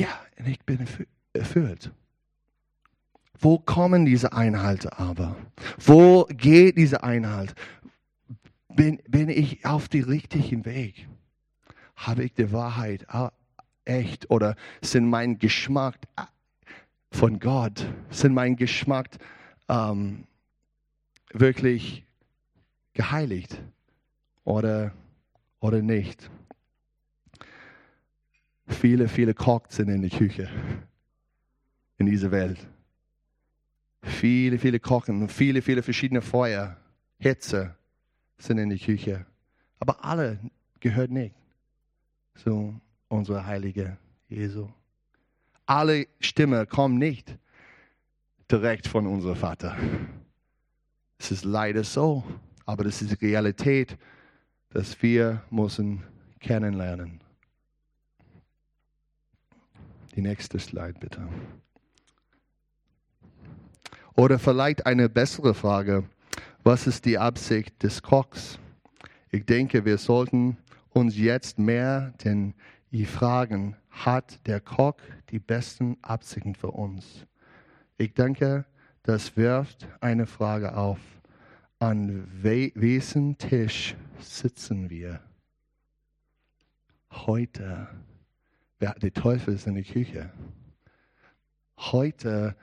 ja, 0.00 0.08
ich 0.46 0.60
bin 0.64 0.86
erfüllt. 1.34 1.92
Wo 3.38 3.58
kommen 3.58 4.04
diese 4.04 4.32
Einhalte 4.32 4.98
aber? 4.98 5.36
Wo 5.78 6.24
geht 6.24 6.76
diese 6.76 7.02
Einhalt? 7.02 7.54
Bin, 8.68 9.00
bin 9.08 9.28
ich 9.28 9.64
auf 9.64 9.88
dem 9.88 10.04
richtigen 10.04 10.64
Weg? 10.64 11.08
Habe 11.96 12.24
ich 12.24 12.32
die 12.32 12.52
Wahrheit 12.52 13.06
echt 13.84 14.30
oder 14.30 14.56
sind 14.80 15.08
mein 15.08 15.38
Geschmack 15.38 15.96
von 17.10 17.38
Gott, 17.38 17.86
sind 18.10 18.34
mein 18.34 18.56
Geschmack 18.56 19.18
ähm, 19.68 20.24
wirklich 21.32 22.04
geheiligt 22.92 23.62
oder, 24.44 24.92
oder 25.60 25.82
nicht? 25.82 26.30
Viele, 28.70 29.08
viele 29.08 29.34
Kochs 29.34 29.76
sind 29.76 29.88
in 29.88 30.00
der 30.00 30.10
Küche 30.10 30.48
in 31.98 32.06
dieser 32.06 32.30
Welt. 32.30 32.66
Viele, 34.02 34.58
viele 34.58 34.80
Kochen, 34.80 35.28
viele, 35.28 35.60
viele 35.60 35.82
verschiedene 35.82 36.22
Feuer, 36.22 36.78
Hitze 37.18 37.76
sind 38.38 38.56
in 38.56 38.70
der 38.70 38.78
Küche. 38.78 39.26
Aber 39.78 40.02
alle 40.02 40.38
gehört 40.80 41.10
nicht 41.10 41.34
zu 42.36 42.80
unserer 43.08 43.44
heilige 43.44 43.98
Jesu. 44.28 44.68
Alle 45.66 46.06
Stimmen 46.20 46.66
kommen 46.66 46.96
nicht 46.96 47.36
direkt 48.50 48.86
von 48.86 49.06
unserem 49.06 49.36
Vater. 49.36 49.76
Es 51.18 51.30
ist 51.30 51.44
leider 51.44 51.84
so, 51.84 52.24
aber 52.64 52.84
das 52.84 53.02
ist 53.02 53.10
die 53.20 53.26
Realität, 53.26 53.98
dass 54.70 55.00
wir 55.02 55.42
müssen 55.50 56.02
kennenlernen. 56.40 57.19
Die 60.14 60.22
nächste 60.22 60.58
Slide 60.58 60.94
bitte. 60.98 61.28
Oder 64.16 64.38
vielleicht 64.38 64.86
eine 64.86 65.08
bessere 65.08 65.54
Frage. 65.54 66.04
Was 66.62 66.86
ist 66.86 67.04
die 67.04 67.18
Absicht 67.18 67.82
des 67.82 68.02
Kochs? 68.02 68.58
Ich 69.30 69.46
denke, 69.46 69.84
wir 69.84 69.98
sollten 69.98 70.58
uns 70.90 71.16
jetzt 71.16 71.58
mehr 71.58 72.12
denn 72.24 72.54
je 72.90 73.04
fragen, 73.04 73.76
hat 73.90 74.46
der 74.46 74.60
Koch 74.60 74.96
die 75.30 75.38
besten 75.38 75.96
Absichten 76.02 76.54
für 76.54 76.72
uns? 76.72 77.26
Ich 77.96 78.14
denke, 78.14 78.64
das 79.02 79.36
wirft 79.36 79.88
eine 80.00 80.26
Frage 80.26 80.76
auf. 80.76 80.98
An 81.78 82.26
we 82.42 82.72
wessen 82.74 83.38
Tisch 83.38 83.96
sitzen 84.18 84.90
wir? 84.90 85.20
Heute, 87.10 87.88
ja, 88.80 88.94
der 88.94 89.12
Teufel 89.12 89.54
ist 89.54 89.66
in 89.66 89.74
der 89.74 89.84
Küche. 89.84 90.32
Heute 91.76 92.56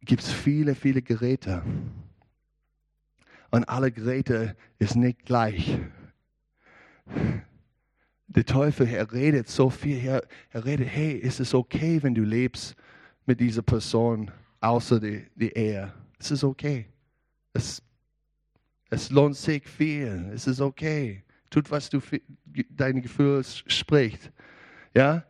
gibt 0.00 0.22
es 0.22 0.32
viele, 0.32 0.74
viele 0.74 1.02
Geräte. 1.02 1.62
Und 3.50 3.68
alle 3.68 3.92
Geräte 3.92 4.56
ist 4.78 4.96
nicht 4.96 5.24
gleich. 5.24 5.78
Der 8.26 8.44
Teufel, 8.44 8.88
er 8.88 9.12
redet 9.12 9.48
so 9.48 9.70
viel, 9.70 9.98
er, 9.98 10.22
er 10.50 10.64
redet, 10.64 10.88
hey, 10.88 11.12
ist 11.12 11.38
es 11.38 11.54
okay, 11.54 12.02
wenn 12.02 12.14
du 12.14 12.22
lebst 12.22 12.74
mit 13.26 13.40
dieser 13.40 13.62
Person 13.62 14.30
außer 14.60 14.98
die, 14.98 15.26
die 15.36 15.52
Ehe? 15.52 15.92
Es 16.18 16.30
ist 16.30 16.42
okay. 16.42 16.86
Es, 17.52 17.82
es 18.90 19.10
lohnt 19.10 19.36
sich 19.36 19.68
viel. 19.68 20.30
Es 20.32 20.46
ist 20.46 20.60
okay. 20.60 21.22
Tut, 21.52 21.70
was 21.70 21.90
du 21.90 22.00
dein 22.70 23.02
Gefühl 23.02 23.44
spricht. 23.44 24.32
Ja? 24.94 25.24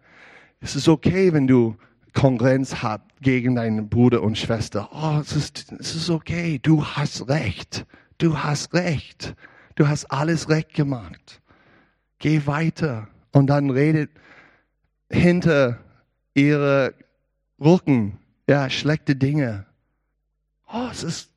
Es 0.61 0.77
ist 0.77 0.89
okay, 0.89 1.33
wenn 1.33 1.49
du 1.49 1.77
Konkurrenz 2.15 2.77
hast 2.83 3.03
gegen 3.21 3.57
deinen 3.57 3.89
Bruder 3.89 4.23
und 4.23 4.39
Schwester. 4.39 4.89
Oh, 4.93 5.19
es 5.21 5.33
ist, 5.33 5.73
es 5.81 5.97
ist 5.97 6.11
okay. 6.11 6.61
Du 6.63 6.85
hast 6.85 7.29
recht. 7.29 7.87
Du 8.19 8.39
hast 8.39 8.73
recht. 8.73 9.35
Du 9.75 9.89
hast 9.89 10.07
alles 10.07 10.49
recht 10.49 10.75
gemacht. 10.75 11.43
Geh 12.19 12.47
weiter. 12.47 13.09
Und 13.33 13.49
dann 13.49 13.71
redet 13.71 14.11
hinter 15.11 15.81
ihre 16.35 16.95
Rücken, 17.61 18.19
ja, 18.49 18.71
schlechte 18.71 19.17
Dinge. 19.17 19.67
Oh, 20.73 20.89
es 20.91 21.03
ist 21.03 21.33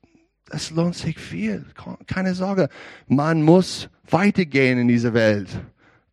das 0.48 0.70
lohnt 0.70 0.94
sich 0.94 1.18
viel. 1.18 1.64
Keine 2.06 2.34
Sorge. 2.34 2.68
Man 3.08 3.42
muss 3.42 3.88
weitergehen 4.12 4.78
in 4.78 4.88
dieser 4.88 5.14
Welt 5.14 5.48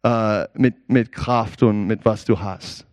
äh, 0.04 0.48
mit, 0.54 0.90
mit 0.90 1.12
Kraft 1.12 1.64
und 1.64 1.88
mit 1.88 2.06
was 2.06 2.26
du 2.26 2.40
hast. 2.40 2.86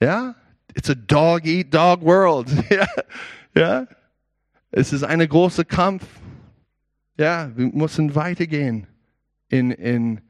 Ja? 0.00 0.34
It's 0.74 0.90
a 0.90 0.94
dog 0.94 1.46
eat 1.46 1.72
dog 1.72 2.02
world. 2.02 2.48
ja? 2.70 2.86
ja? 3.54 3.86
Es 4.70 4.92
ist 4.92 5.02
ein 5.02 5.26
großer 5.26 5.64
Kampf. 5.64 6.04
Ja, 7.16 7.50
wir 7.56 7.66
müssen 7.66 8.14
weitergehen 8.14 8.86
in, 9.48 9.70
in, 9.72 10.20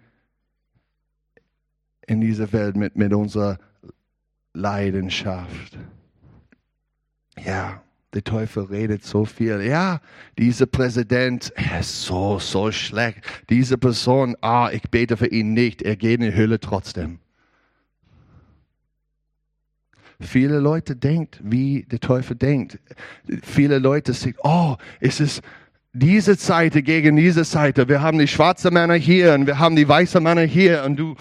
in 2.06 2.20
dieser 2.20 2.50
Welt 2.52 2.76
mit, 2.76 2.96
mit 2.96 3.12
unserer 3.12 3.58
Leidenschaft. 4.54 5.78
Ja. 7.44 7.82
Der 8.14 8.24
Teufel 8.24 8.64
redet 8.64 9.04
so 9.04 9.26
viel. 9.26 9.60
Ja, 9.62 10.00
dieser 10.38 10.66
Präsident, 10.66 11.52
er 11.54 11.80
ist 11.80 12.02
so, 12.02 12.38
so 12.38 12.72
schlecht. 12.72 13.18
Diese 13.50 13.76
Person, 13.76 14.34
ah, 14.40 14.70
ich 14.72 14.82
bete 14.90 15.16
für 15.16 15.26
ihn 15.26 15.52
nicht. 15.52 15.82
Er 15.82 15.96
geht 15.96 16.20
in 16.20 16.30
die 16.30 16.34
Hölle 16.34 16.58
trotzdem. 16.58 17.18
Viele 20.20 20.58
Leute 20.58 20.96
denken, 20.96 21.52
wie 21.52 21.82
der 21.82 22.00
Teufel 22.00 22.34
denkt. 22.34 22.78
Viele 23.42 23.78
Leute 23.78 24.12
sagen, 24.14 24.36
oh, 24.42 24.76
es 25.00 25.20
ist 25.20 25.42
diese 25.92 26.34
Seite 26.34 26.82
gegen 26.82 27.16
diese 27.16 27.44
Seite. 27.44 27.88
Wir 27.88 28.02
haben 28.02 28.18
die 28.18 28.26
schwarzen 28.26 28.74
Männer 28.74 28.94
hier 28.94 29.34
und 29.34 29.46
wir 29.46 29.58
haben 29.58 29.76
die 29.76 29.88
weißen 29.88 30.22
Männer 30.22 30.42
hier 30.42 30.82
und 30.84 30.96
du, 30.96 31.14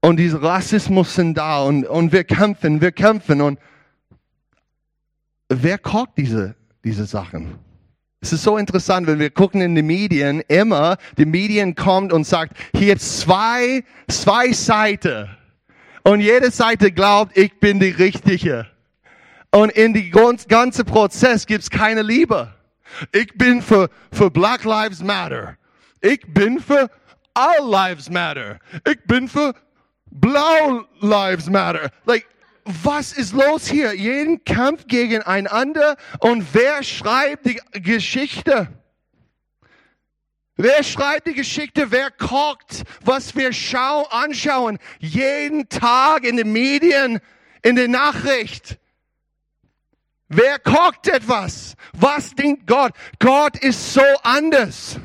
und 0.00 0.16
dieser 0.16 0.42
Rassismus 0.42 1.14
sind 1.14 1.38
da 1.38 1.62
und, 1.62 1.86
und 1.86 2.12
wir 2.12 2.24
kämpfen, 2.24 2.80
wir 2.80 2.92
kämpfen 2.92 3.40
und, 3.40 3.58
wer 5.62 5.78
kocht 5.78 6.10
diese, 6.16 6.54
diese 6.84 7.06
Sachen? 7.06 7.58
Es 8.20 8.32
ist 8.32 8.42
so 8.42 8.56
interessant, 8.56 9.06
wenn 9.06 9.18
wir 9.18 9.28
gucken 9.28 9.60
in 9.60 9.74
die 9.74 9.82
Medien, 9.82 10.40
immer, 10.48 10.96
die 11.18 11.26
Medien 11.26 11.74
kommt 11.74 12.12
und 12.12 12.26
sagt, 12.26 12.56
hier 12.74 12.96
zwei, 12.98 13.84
zwei 14.08 14.50
Seiten. 14.52 15.28
Und 16.04 16.20
jede 16.20 16.50
Seite 16.50 16.90
glaubt, 16.90 17.36
ich 17.36 17.58
bin 17.60 17.80
die 17.80 17.90
Richtige. 17.90 18.66
Und 19.50 19.70
in 19.72 19.92
die 19.92 20.10
ganze 20.10 20.84
Prozess 20.84 21.46
gibt's 21.46 21.68
keine 21.68 22.02
Liebe. 22.02 22.52
Ich 23.12 23.28
bin 23.34 23.60
für, 23.62 23.90
für 24.10 24.30
Black 24.30 24.64
Lives 24.64 25.02
Matter. 25.02 25.56
Ich 26.00 26.20
bin 26.26 26.60
für 26.60 26.90
All 27.34 27.68
Lives 27.68 28.08
Matter. 28.08 28.58
Ich 28.86 29.02
bin 29.06 29.28
für 29.28 29.54
Blau 30.10 30.84
Lives 31.00 31.50
Matter. 31.50 31.90
Like, 32.06 32.26
was 32.64 33.12
ist 33.12 33.32
los 33.32 33.68
hier? 33.68 33.94
Jeden 33.94 34.44
Kampf 34.44 34.86
gegeneinander 34.86 35.96
und 36.20 36.54
wer 36.54 36.82
schreibt 36.82 37.46
die 37.46 37.60
Geschichte? 37.72 38.68
Wer 40.56 40.84
schreibt 40.84 41.26
die 41.26 41.34
Geschichte? 41.34 41.90
Wer 41.90 42.10
kocht, 42.10 42.84
was 43.04 43.34
wir 43.34 43.52
schau 43.52 44.04
anschauen? 44.04 44.78
Jeden 45.00 45.68
Tag 45.68 46.24
in 46.24 46.36
den 46.36 46.52
Medien, 46.52 47.20
in 47.62 47.74
der 47.74 47.88
Nachricht. 47.88 48.78
Wer 50.28 50.58
kocht 50.58 51.08
etwas? 51.08 51.74
Was 51.92 52.34
denkt 52.34 52.66
Gott? 52.66 52.92
Gott 53.18 53.58
ist 53.58 53.94
so 53.94 54.02
anders. 54.22 54.98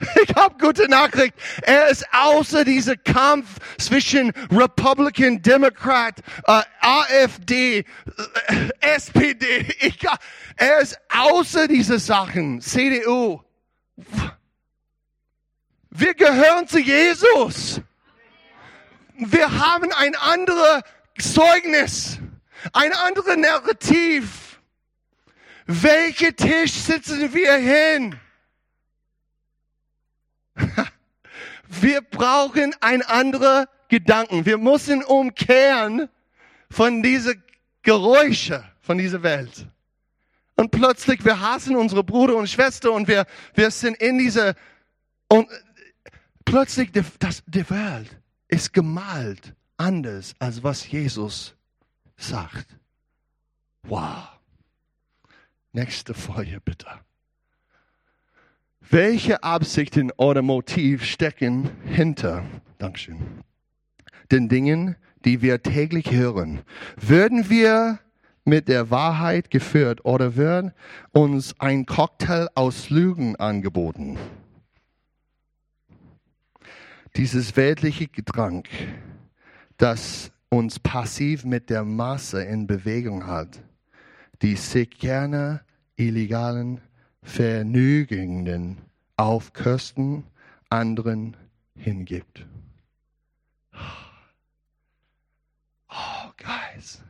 Ich 0.22 0.34
habe 0.34 0.56
gute 0.58 0.88
Nachricht. 0.88 1.34
Er 1.62 1.88
ist 1.88 2.04
außer 2.12 2.64
dieser 2.64 2.96
Kampf 2.96 3.48
zwischen 3.78 4.32
Republican, 4.50 5.42
Democrat, 5.42 6.20
äh, 6.46 6.62
AfD, 6.80 7.78
äh, 7.78 7.84
SPD. 8.80 9.66
Ich, 9.80 9.98
er 10.56 10.80
ist 10.80 10.98
außer 11.12 11.68
diese 11.68 11.98
Sachen. 11.98 12.60
CDU. 12.60 13.42
Wir 15.90 16.14
gehören 16.14 16.68
zu 16.68 16.78
Jesus. 16.78 17.80
Wir 19.16 19.50
haben 19.50 19.92
ein 19.92 20.14
anderes 20.14 20.82
Zeugnis, 21.18 22.18
ein 22.72 22.92
anderes 22.92 23.36
Narrativ. 23.36 24.60
Welche 25.66 26.32
Tisch 26.34 26.72
sitzen 26.72 27.34
wir 27.34 27.54
hin? 27.56 28.18
Wir 31.68 32.00
brauchen 32.00 32.74
ein 32.80 33.02
anderer 33.02 33.68
Gedanken. 33.88 34.46
Wir 34.46 34.58
müssen 34.58 35.02
umkehren 35.04 36.08
von 36.70 37.02
diese 37.02 37.34
Geräusche 37.82 38.64
von 38.80 38.98
dieser 38.98 39.22
Welt. 39.22 39.66
Und 40.56 40.70
plötzlich, 40.70 41.24
wir 41.24 41.40
hassen 41.40 41.76
unsere 41.76 42.02
Bruder 42.02 42.36
und 42.36 42.48
Schwester 42.48 42.92
und 42.92 43.06
wir, 43.06 43.26
wir 43.54 43.70
sind 43.70 43.96
in 43.98 44.18
diese, 44.18 44.56
und 45.28 45.48
plötzlich, 46.44 46.90
die, 46.90 47.04
das, 47.18 47.42
die 47.46 47.68
Welt 47.70 48.20
ist 48.48 48.72
gemalt 48.72 49.54
anders, 49.76 50.34
als 50.38 50.62
was 50.62 50.90
Jesus 50.90 51.54
sagt. 52.16 52.66
Wow. 53.84 54.28
Nächste 55.72 56.12
Folie 56.14 56.60
bitte. 56.60 56.88
Welche 58.90 59.42
Absichten 59.42 60.10
oder 60.16 60.40
Motiv 60.40 61.04
stecken 61.04 61.68
hinter, 61.84 62.42
Dankeschön, 62.78 63.18
den 64.32 64.48
Dingen, 64.48 64.96
die 65.26 65.42
wir 65.42 65.62
täglich 65.62 66.10
hören? 66.10 66.60
Würden 66.96 67.50
wir 67.50 67.98
mit 68.46 68.66
der 68.66 68.90
Wahrheit 68.90 69.50
geführt 69.50 70.06
oder 70.06 70.36
wird 70.36 70.72
uns 71.12 71.54
ein 71.58 71.84
Cocktail 71.84 72.48
aus 72.54 72.88
Lügen 72.88 73.36
angeboten? 73.36 74.16
Dieses 77.14 77.58
weltliche 77.58 78.08
Getränk, 78.08 78.70
das 79.76 80.32
uns 80.48 80.78
passiv 80.78 81.44
mit 81.44 81.68
der 81.68 81.84
Masse 81.84 82.42
in 82.42 82.66
Bewegung 82.66 83.26
hat, 83.26 83.62
die 84.40 84.56
sich 84.56 84.88
gerne 84.88 85.60
illegalen 85.96 86.80
Vergnügungen 87.28 88.78
auf 89.16 89.52
Kosten 89.52 90.24
anderen 90.70 91.36
hingibt. 91.76 92.46
Oh, 95.88 96.30
Guys, 96.38 97.04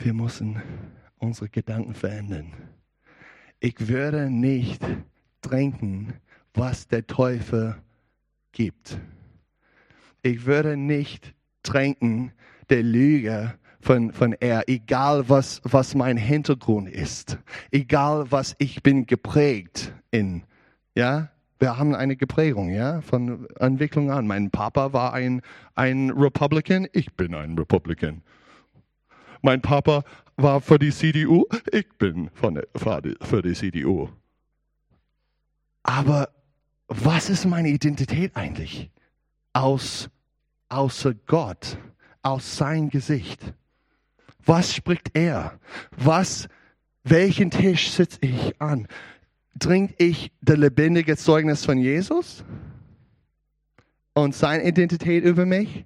wir 0.00 0.14
müssen 0.14 0.60
unsere 1.18 1.50
Gedanken 1.50 1.94
verändern. 1.94 2.52
Ich 3.60 3.86
würde 3.86 4.30
nicht 4.30 4.82
trinken, 5.42 6.14
was 6.54 6.88
der 6.88 7.06
Teufel 7.06 7.76
gibt. 8.52 8.98
Ich 10.22 10.46
würde 10.46 10.76
nicht 10.76 11.34
trinken 11.62 12.32
der 12.70 12.82
Lüge, 12.82 13.58
von, 13.80 14.12
von 14.12 14.32
er, 14.32 14.68
egal 14.68 15.28
was, 15.28 15.60
was 15.64 15.94
mein 15.94 16.16
Hintergrund 16.16 16.88
ist, 16.88 17.38
egal 17.70 18.30
was 18.30 18.54
ich 18.58 18.82
bin 18.82 19.06
geprägt 19.06 19.92
in, 20.10 20.42
ja, 20.94 21.30
wir 21.60 21.76
haben 21.76 21.94
eine 21.94 22.16
Geprägung, 22.16 22.70
ja, 22.70 23.00
von 23.00 23.48
Entwicklung 23.56 24.10
an. 24.10 24.26
Mein 24.26 24.50
Papa 24.50 24.92
war 24.92 25.12
ein, 25.12 25.42
ein 25.74 26.10
Republican, 26.10 26.86
ich 26.92 27.12
bin 27.14 27.34
ein 27.34 27.58
Republican. 27.58 28.22
Mein 29.42 29.60
Papa 29.60 30.04
war 30.36 30.60
für 30.60 30.78
die 30.78 30.90
CDU, 30.90 31.46
ich 31.72 31.88
bin 31.98 32.30
von 32.34 32.60
für 32.74 33.42
die 33.42 33.54
CDU. 33.54 34.08
Aber 35.82 36.28
was 36.86 37.28
ist 37.28 37.44
meine 37.44 37.68
Identität 37.68 38.36
eigentlich? 38.36 38.90
Aus, 39.52 40.10
außer 40.68 41.14
Gott, 41.26 41.78
aus 42.22 42.56
sein 42.56 42.88
Gesicht. 42.88 43.54
Was 44.48 44.74
spricht 44.74 45.10
er? 45.12 45.60
Was, 45.90 46.48
welchen 47.04 47.50
Tisch 47.50 47.90
sitze 47.90 48.18
ich 48.22 48.58
an? 48.62 48.88
Trinke 49.60 49.94
ich 49.98 50.32
das 50.40 50.56
lebendige 50.56 51.18
Zeugnis 51.18 51.66
von 51.66 51.76
Jesus 51.76 52.42
und 54.14 54.34
seine 54.34 54.64
Identität 54.66 55.22
über 55.22 55.44
mich? 55.44 55.84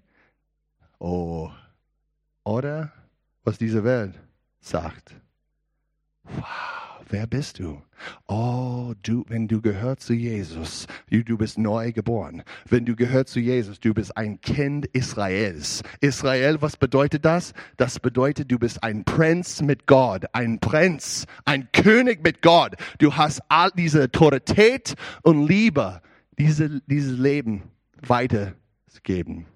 Oh, 1.01 1.51
oder 2.45 2.93
was 3.43 3.59
diese 3.59 3.83
Welt 3.83 4.15
sagt. 4.61 5.17
Wow, 6.23 6.82
wer 7.13 7.27
bist 7.27 7.59
du? 7.59 7.81
Oh, 8.27 8.95
du, 9.03 9.25
wenn 9.29 9.47
du 9.47 9.61
gehörst 9.61 10.03
zu 10.03 10.15
Jesus, 10.15 10.87
du 11.09 11.37
bist 11.37 11.59
neu 11.59 11.93
geboren. 11.93 12.43
Wenn 12.69 12.85
du 12.85 12.97
gehörst 12.97 13.29
zu 13.29 13.39
Jesus, 13.39 13.79
du 13.79 13.95
bist 13.95 14.17
ein 14.17 14.41
Kind 14.41 14.87
Israels. 14.87 15.83
Israel, 16.01 16.61
was 16.61 16.77
bedeutet 16.77 17.25
das? 17.25 17.53
Das 17.77 18.01
bedeutet, 18.01 18.51
du 18.51 18.59
bist 18.59 18.83
ein 18.83 19.05
Prinz 19.05 19.63
mit 19.63 19.87
Gott, 19.87 20.25
ein 20.33 20.59
Prinz, 20.59 21.27
ein 21.45 21.69
König 21.73 22.25
mit 22.25 22.43
Gott. 22.43 22.75
Du 22.99 23.15
hast 23.15 23.41
all 23.49 23.71
diese 23.77 24.05
Autorität 24.05 24.95
und 25.23 25.47
Liebe, 25.47 26.01
diese, 26.39 26.81
dieses 26.87 27.19
Leben 27.19 27.63
weiterzugeben. 28.01 29.47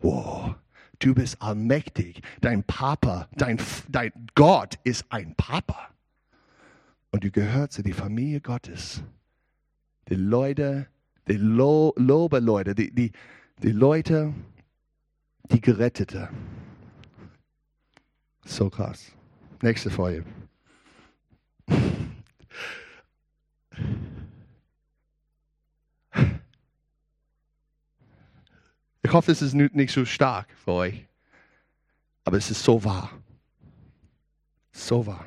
Wow. 0.00 0.54
Du 0.98 1.14
bist 1.14 1.40
allmächtig. 1.42 2.22
Dein 2.40 2.64
Papa, 2.64 3.28
dein, 3.36 3.58
dein 3.88 4.10
Gott 4.34 4.78
ist 4.84 5.04
ein 5.10 5.34
Papa. 5.36 5.93
Und 7.14 7.22
du 7.22 7.30
gehörst 7.30 7.74
zu 7.74 7.82
der 7.84 7.94
Familie 7.94 8.40
Gottes. 8.40 9.00
Die 10.08 10.16
Leute, 10.16 10.88
die 11.28 11.36
Lo 11.36 11.94
Lobe-Leute, 11.96 12.74
die, 12.74 12.92
die, 12.92 13.12
die 13.62 13.70
Leute, 13.70 14.34
die 15.44 15.60
Gerettete. 15.60 16.28
So 18.44 18.68
krass. 18.68 19.12
Nächste 19.62 19.90
Folie. 19.90 20.24
Ich 29.04 29.12
hoffe, 29.12 29.30
es 29.30 29.40
ist 29.40 29.54
nicht 29.54 29.92
so 29.92 30.04
stark 30.04 30.48
für 30.64 30.72
euch. 30.72 31.06
Aber 32.24 32.38
es 32.38 32.50
ist 32.50 32.64
so 32.64 32.82
wahr. 32.82 33.12
So 34.72 35.06
wahr. 35.06 35.24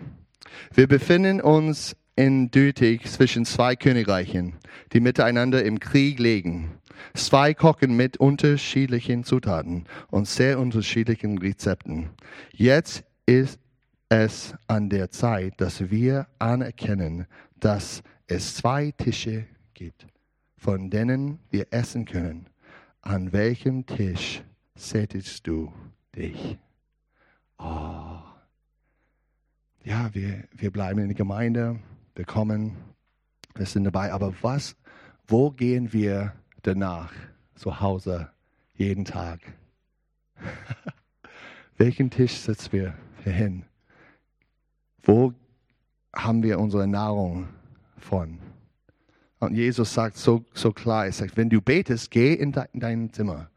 Wir 0.74 0.88
befinden 0.88 1.42
uns 1.42 1.96
in 2.16 2.50
Dütig 2.52 3.06
zwischen 3.06 3.46
zwei 3.46 3.76
Königreichen, 3.76 4.56
die 4.94 5.00
miteinander 5.00 5.64
im 5.64 5.80
Krieg 5.80 6.20
liegen. 6.20 6.72
Zwei 7.14 7.54
kochen 7.54 7.96
mit 7.96 8.18
unterschiedlichen 8.18 9.24
Zutaten 9.24 9.86
und 10.10 10.28
sehr 10.28 10.60
unterschiedlichen 10.60 11.38
Rezepten. 11.38 12.10
Jetzt 12.52 13.04
ist 13.26 13.60
es 14.10 14.56
an 14.68 14.90
der 14.90 15.12
Zeit, 15.12 15.54
dass 15.58 15.92
wir 15.92 16.28
anerkennen, 16.40 17.28
dass 17.60 18.02
es 18.26 18.56
zwei 18.56 18.92
Tische 18.98 19.46
gibt, 19.74 20.08
von 20.58 20.90
denen 20.90 21.40
wir 21.52 21.68
essen 21.72 22.06
können 22.06 22.48
an 23.08 23.32
welchem 23.32 23.86
Tisch 23.86 24.44
sättigst 24.76 25.48
du 25.48 25.72
dich? 26.14 26.58
Oh. 27.58 28.27
Ja, 29.88 30.14
wir, 30.14 30.44
wir 30.52 30.70
bleiben 30.70 31.00
in 31.00 31.08
der 31.08 31.16
Gemeinde, 31.16 31.80
wir 32.14 32.26
kommen, 32.26 32.76
wir 33.56 33.66
sind 33.66 33.86
dabei, 33.86 34.12
aber 34.12 34.34
was, 34.42 34.76
wo 35.28 35.50
gehen 35.50 35.94
wir 35.94 36.34
danach 36.62 37.14
zu 37.56 37.80
Hause 37.80 38.30
jeden 38.74 39.06
Tag? 39.06 39.40
Welchen 41.78 42.10
Tisch 42.10 42.34
setzen 42.34 42.74
wir 42.74 42.96
hin? 43.24 43.64
Wo 45.04 45.34
haben 46.14 46.44
wir 46.44 46.60
unsere 46.60 46.86
Nahrung 46.86 47.48
von? 47.98 48.40
Und 49.40 49.56
Jesus 49.56 49.94
sagt 49.94 50.18
so, 50.18 50.44
so 50.54 50.74
klar, 50.74 51.06
er 51.06 51.14
sagt, 51.14 51.38
wenn 51.38 51.50
du 51.50 51.62
betest, 51.62 52.12
geh 52.12 52.34
in, 52.34 52.52
de, 52.52 52.66
in 52.74 52.82
dein 52.82 53.14
Zimmer, 53.14 53.50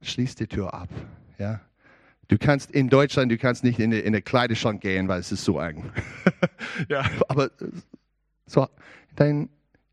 schließ 0.00 0.34
die 0.36 0.46
Tür 0.46 0.72
ab. 0.72 0.88
Ja? 1.36 1.60
Du 2.28 2.38
kannst 2.38 2.70
in 2.70 2.88
Deutschland, 2.88 3.32
du 3.32 3.38
kannst 3.38 3.64
nicht 3.64 3.78
in 3.78 3.90
den 3.90 4.14
in 4.14 4.24
Kleiderschrank 4.24 4.82
gehen, 4.82 5.08
weil 5.08 5.20
es 5.20 5.32
ist 5.32 5.44
so 5.44 5.60
eng. 5.60 5.90
ja, 6.88 7.04
aber 7.28 7.50
so 8.46 8.64
in 8.64 8.68
dein 9.16 9.48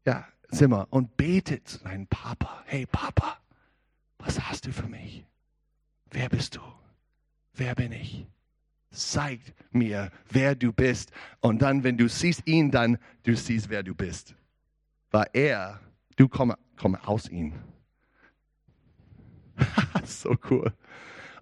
ja, 0.06 0.26
Zimmer 0.52 0.88
und 0.90 1.16
betet 1.18 1.68
zu 1.68 1.80
deinem 1.80 2.08
Papa. 2.08 2.64
Hey 2.66 2.86
Papa, 2.86 3.38
was 4.20 4.40
hast 4.40 4.68
du 4.68 4.74
für 4.74 4.88
mich? 4.88 5.26
Wer 6.12 6.30
bist 6.30 6.58
du? 6.58 6.62
Wer 7.54 7.74
bin 7.76 7.92
ich? 7.92 8.26
Zeig 8.92 9.40
mir, 9.72 10.12
wer 10.30 10.56
du 10.56 10.72
bist. 10.72 11.12
Und 11.40 11.62
dann, 11.62 11.84
wenn 11.84 11.98
du 11.98 12.08
siehst 12.08 12.46
ihn, 12.46 12.72
dann 12.72 12.98
du 13.24 13.36
siehst, 13.36 13.70
wer 13.70 13.84
du 13.84 13.96
bist 13.96 14.36
war 15.16 15.34
er, 15.34 15.80
du 16.18 16.28
komme, 16.28 16.58
komme 16.76 17.00
aus 17.08 17.30
ihm. 17.30 17.54
so 20.04 20.36
cool. 20.50 20.74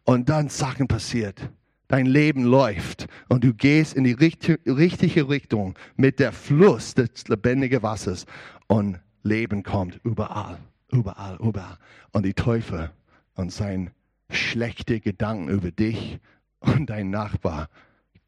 Und 0.04 0.30
dann 0.30 0.50
Sachen 0.50 0.88
passiert. 0.88 1.50
Dein 1.88 2.06
Leben 2.06 2.44
läuft 2.44 3.08
und 3.30 3.44
du 3.44 3.54
gehst 3.54 3.94
in 3.94 4.04
die 4.04 4.14
richtige 4.14 5.30
Richtung 5.30 5.78
mit 5.96 6.20
der 6.20 6.32
Fluss 6.32 6.96
des 6.96 7.28
lebendigen 7.28 7.84
Wassers 7.84 8.26
und 8.68 9.00
Leben 9.22 9.64
kommt 9.64 10.00
überall, 10.04 10.58
überall, 10.92 11.38
überall. 11.38 11.78
Und 12.12 12.26
die 12.26 12.34
Teufel 12.34 12.90
und 13.36 13.52
sein 13.52 13.92
schlechte 14.30 15.00
Gedanken 15.00 15.50
über 15.50 15.72
dich 15.72 16.20
und 16.60 16.90
dein 16.90 17.10
Nachbar 17.12 17.70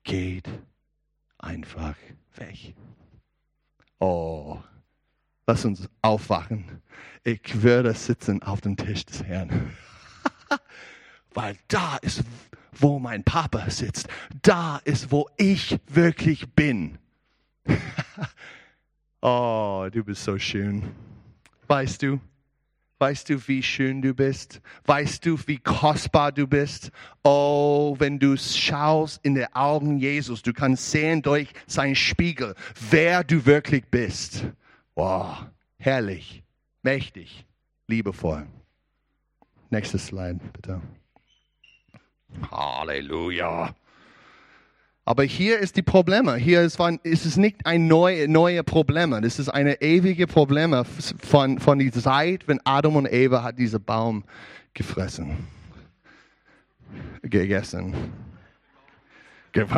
geht 0.04 0.48
einfach 1.40 1.96
weg. 2.36 2.76
Oh, 4.00 4.60
Lass 5.48 5.64
uns 5.64 5.88
aufwachen. 6.02 6.82
Ich 7.24 7.62
würde 7.62 7.94
sitzen 7.94 8.42
auf 8.42 8.62
dem 8.62 8.78
Tisch 8.78 9.06
des 9.06 9.24
Herrn. 9.24 9.72
Weil 11.36 11.58
da 11.68 11.98
ist, 11.98 12.24
wo 12.72 12.98
mein 12.98 13.24
Papa 13.24 13.70
sitzt. 13.70 14.08
Da 14.42 14.82
ist, 14.86 15.12
wo 15.12 15.30
ich 15.38 15.78
wirklich 15.88 16.50
bin. 16.54 16.98
oh, 19.22 19.88
du 19.92 20.04
bist 20.04 20.24
so 20.24 20.40
schön. 20.40 20.84
Weißt 21.68 22.02
du? 22.02 22.20
Weißt 22.98 23.30
du, 23.30 23.48
wie 23.50 23.62
schön 23.62 24.02
du 24.02 24.14
bist? 24.14 24.62
Weißt 24.86 25.26
du, 25.26 25.38
wie 25.48 25.58
kostbar 25.58 26.32
du 26.32 26.48
bist? 26.48 26.92
Oh, 27.24 27.96
wenn 28.00 28.18
du 28.20 28.38
schaust 28.38 29.20
in 29.26 29.36
die 29.36 29.54
Augen 29.54 29.98
Jesus, 29.98 30.42
du 30.42 30.54
kannst 30.54 30.92
sehen 30.92 31.22
durch 31.22 31.50
seinen 31.68 31.96
Spiegel, 31.96 32.56
wer 32.90 33.26
du 33.26 33.46
wirklich 33.46 33.84
bist. 33.92 34.46
Wow, 34.96 35.46
herrlich, 35.78 36.42
mächtig, 36.84 37.46
liebevoll. 37.88 38.48
Nächstes 39.70 40.06
Slide, 40.06 40.40
bitte. 40.54 40.82
Halleluja. 42.52 43.76
Aber 45.08 45.24
hier 45.24 45.60
ist 45.60 45.76
die 45.78 45.84
Probleme. 45.84 46.36
Hier 46.36 46.62
ist, 46.62 46.80
ist 47.04 47.26
es 47.26 47.38
nicht 47.38 47.66
ein 47.66 47.88
neue, 47.88 48.28
neue 48.28 48.64
Problem. 48.64 49.12
Das 49.22 49.38
ist 49.38 49.50
eine 49.50 49.80
ewige 49.82 50.26
Probleme 50.26 50.84
von, 50.84 51.60
von 51.60 51.78
der 51.78 51.92
Zeit, 51.92 52.48
wenn 52.48 52.60
Adam 52.64 52.96
und 52.96 53.06
Eva 53.06 53.44
hat 53.44 53.60
diesen 53.60 53.84
Baum 53.84 54.24
gefressen. 54.74 55.48
Gegessen. 57.22 57.94
That 59.54 59.70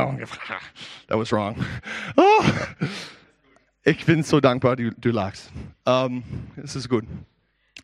was 1.10 1.32
wrong. 1.32 1.56
Oh. 2.16 2.44
Ich 3.84 4.06
bin 4.06 4.24
so 4.24 4.40
dankbar, 4.40 4.76
du, 4.76 4.92
du 4.92 5.12
lachst. 5.12 5.52
Ähm, 5.86 6.24
es 6.62 6.76
ist 6.76 6.90
gut. 6.90 7.06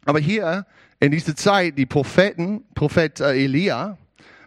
Aber 0.06 0.20
hier 0.20 0.66
in 1.00 1.12
dieser 1.12 1.36
Zeit, 1.36 1.78
die 1.78 1.86
Propheten, 1.86 2.64
Prophet 2.74 3.20
äh, 3.20 3.44
Elia 3.44 3.98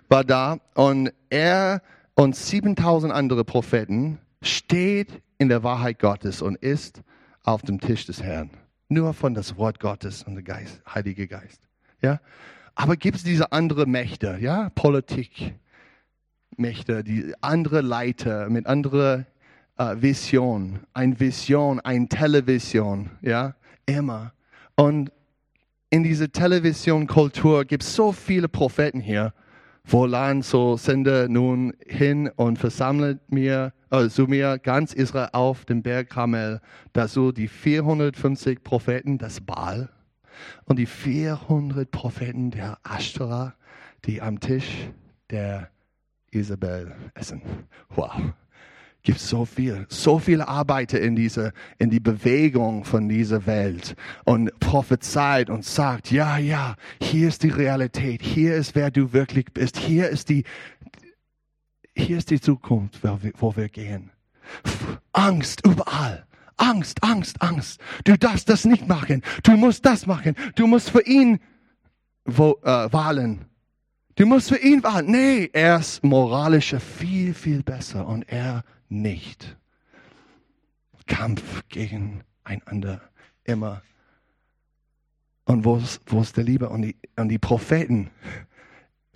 war 0.08 0.24
da 0.24 0.58
und 0.74 1.12
er 1.30 1.82
und 2.14 2.34
7000 2.34 3.12
andere 3.12 3.44
Propheten 3.44 4.18
steht 4.42 5.20
in 5.38 5.48
der 5.48 5.62
Wahrheit 5.62 5.98
Gottes 5.98 6.42
und 6.42 6.56
ist 6.56 7.02
auf 7.42 7.62
dem 7.62 7.80
Tisch 7.80 8.06
des 8.06 8.22
Herrn. 8.22 8.50
Nur 8.88 9.14
von 9.14 9.34
das 9.34 9.56
Wort 9.56 9.80
Gottes 9.80 10.22
und 10.22 10.34
der 10.34 10.44
Geist, 10.44 10.80
Heilige 10.92 11.26
Geist. 11.26 11.60
Ja? 12.00 12.20
Aber 12.74 12.96
gibt 12.96 13.16
es 13.16 13.24
diese 13.24 13.52
andere 13.52 13.86
Mächte, 13.86 14.38
ja? 14.40 14.70
Politik, 14.74 15.54
Mächte, 16.56 17.02
die 17.02 17.34
andere 17.40 17.80
Leiter 17.80 18.48
mit 18.48 18.66
anderer 18.66 19.26
äh, 19.78 19.96
Vision, 19.98 20.80
ein 20.94 21.18
Vision, 21.18 21.80
ein 21.80 22.08
Television, 22.08 23.10
ja, 23.20 23.54
immer. 23.86 24.32
Und 24.74 25.10
in 25.90 26.02
dieser 26.02 26.30
Television-Kultur 26.30 27.64
gibt 27.64 27.82
es 27.82 27.94
so 27.94 28.12
viele 28.12 28.48
Propheten 28.48 29.00
hier. 29.00 29.32
Wohlan, 29.88 30.42
so 30.42 30.76
sende 30.76 31.28
nun 31.30 31.72
hin 31.86 32.28
und 32.34 32.58
versammle 32.58 33.20
mir, 33.28 33.72
äh, 33.90 34.08
zu 34.08 34.26
mir 34.26 34.58
ganz 34.58 34.92
Israel 34.92 35.28
auf 35.32 35.64
dem 35.64 35.82
Berg 35.82 36.10
Kamel, 36.10 36.60
dazu 36.92 37.30
die 37.30 37.48
450 37.48 38.64
Propheten 38.64 39.18
des 39.18 39.40
Baal 39.40 39.88
und 40.64 40.78
die 40.78 40.86
400 40.86 41.90
Propheten 41.90 42.50
der 42.50 42.78
Ashtorah, 42.82 43.54
die 44.04 44.20
am 44.20 44.40
Tisch 44.40 44.88
der 45.30 45.70
Isabel 46.30 46.92
essen. 47.14 47.42
Wow 47.90 48.12
gibt 49.06 49.20
so 49.20 49.44
viel, 49.44 49.86
so 49.88 50.18
viele 50.18 50.48
Arbeiter 50.48 51.00
in 51.00 51.14
diese, 51.14 51.52
in 51.78 51.90
die 51.90 52.00
Bewegung 52.00 52.84
von 52.84 53.08
dieser 53.08 53.46
Welt 53.46 53.94
und 54.24 54.58
prophezeit 54.58 55.48
und 55.48 55.64
sagt, 55.64 56.10
ja, 56.10 56.38
ja, 56.38 56.74
hier 57.00 57.28
ist 57.28 57.44
die 57.44 57.50
Realität, 57.50 58.20
hier 58.20 58.56
ist 58.56 58.74
wer 58.74 58.90
du 58.90 59.12
wirklich 59.12 59.46
bist, 59.54 59.76
hier 59.76 60.08
ist 60.08 60.28
die, 60.28 60.42
hier 61.94 62.18
ist 62.18 62.30
die 62.30 62.40
Zukunft, 62.40 63.04
wo 63.04 63.22
wir, 63.22 63.32
wo 63.38 63.56
wir 63.56 63.68
gehen. 63.68 64.10
Angst 65.12 65.64
überall. 65.64 66.26
Angst, 66.56 67.04
Angst, 67.04 67.40
Angst. 67.42 67.80
Du 68.04 68.16
darfst 68.16 68.48
das 68.48 68.64
nicht 68.64 68.88
machen. 68.88 69.22
Du 69.42 69.52
musst 69.52 69.84
das 69.84 70.06
machen. 70.06 70.34
Du 70.54 70.66
musst 70.66 70.90
für 70.90 71.02
ihn 71.02 71.38
wo, 72.24 72.58
äh, 72.62 72.92
wahlen. 72.92 73.44
Du 74.16 74.24
musst 74.26 74.48
für 74.48 74.58
ihn 74.58 74.82
wahlen. 74.82 75.10
Nee, 75.10 75.50
er 75.52 75.78
ist 75.78 76.02
moralischer 76.02 76.80
viel, 76.80 77.34
viel 77.34 77.62
besser 77.62 78.06
und 78.06 78.22
er 78.28 78.64
nicht. 78.88 79.56
Kampf 81.06 81.62
gegeneinander 81.68 83.00
immer. 83.44 83.82
Und 85.44 85.64
wo 85.64 85.76
ist, 85.76 86.00
wo 86.06 86.20
ist 86.22 86.36
der 86.36 86.44
Liebe? 86.44 86.68
Und 86.68 86.82
die, 86.82 86.96
und 87.16 87.28
die 87.28 87.38
Propheten 87.38 88.10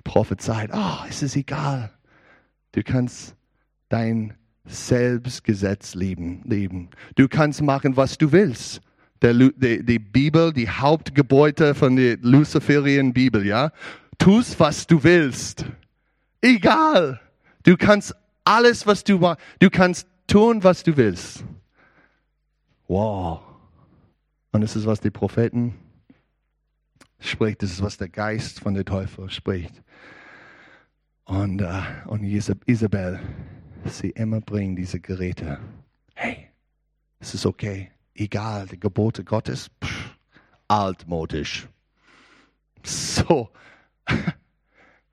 prophezeit, 0.04 0.70
oh, 0.72 1.04
es 1.08 1.22
ist 1.22 1.34
egal. 1.34 1.90
Du 2.72 2.82
kannst 2.82 3.34
dein 3.88 4.34
Selbstgesetz 4.64 5.94
leben, 5.94 6.42
leben. 6.44 6.90
Du 7.16 7.26
kannst 7.26 7.62
machen, 7.62 7.96
was 7.96 8.18
du 8.18 8.32
willst. 8.32 8.80
Der, 9.22 9.34
die, 9.34 9.84
die 9.84 9.98
Bibel, 9.98 10.52
die 10.52 10.68
Hauptgebäude 10.68 11.74
von 11.74 11.96
der 11.96 12.16
Luciferian 12.18 13.12
Bibel, 13.12 13.44
ja. 13.44 13.72
Tust, 14.20 14.60
was 14.60 14.86
du 14.86 15.02
willst. 15.02 15.64
Egal. 16.42 17.20
Du 17.62 17.76
kannst 17.76 18.14
alles, 18.44 18.86
was 18.86 19.02
du 19.02 19.18
machst. 19.18 19.42
Du 19.58 19.70
kannst 19.70 20.06
tun, 20.26 20.62
was 20.62 20.82
du 20.82 20.96
willst. 20.96 21.42
Wow. 22.86 23.40
Und 24.52 24.60
das 24.60 24.76
ist, 24.76 24.84
was 24.84 25.00
die 25.00 25.10
Propheten 25.10 25.74
spricht. 27.18 27.62
Das 27.62 27.70
ist, 27.70 27.82
was 27.82 27.96
der 27.96 28.10
Geist 28.10 28.60
von 28.60 28.74
der 28.74 28.84
Teufel 28.84 29.30
spricht. 29.30 29.82
Und, 31.24 31.62
uh, 31.62 31.82
und 32.06 32.22
Isabel, 32.22 33.20
sie 33.86 34.10
immer 34.10 34.42
bringen 34.42 34.76
diese 34.76 35.00
Geräte. 35.00 35.60
Hey, 36.14 36.50
es 37.20 37.32
ist 37.32 37.46
okay. 37.46 37.90
Egal, 38.14 38.66
die 38.66 38.78
Gebote 38.78 39.24
Gottes, 39.24 39.70
pff, 39.82 40.18
altmodisch. 40.68 41.68
So, 42.82 43.50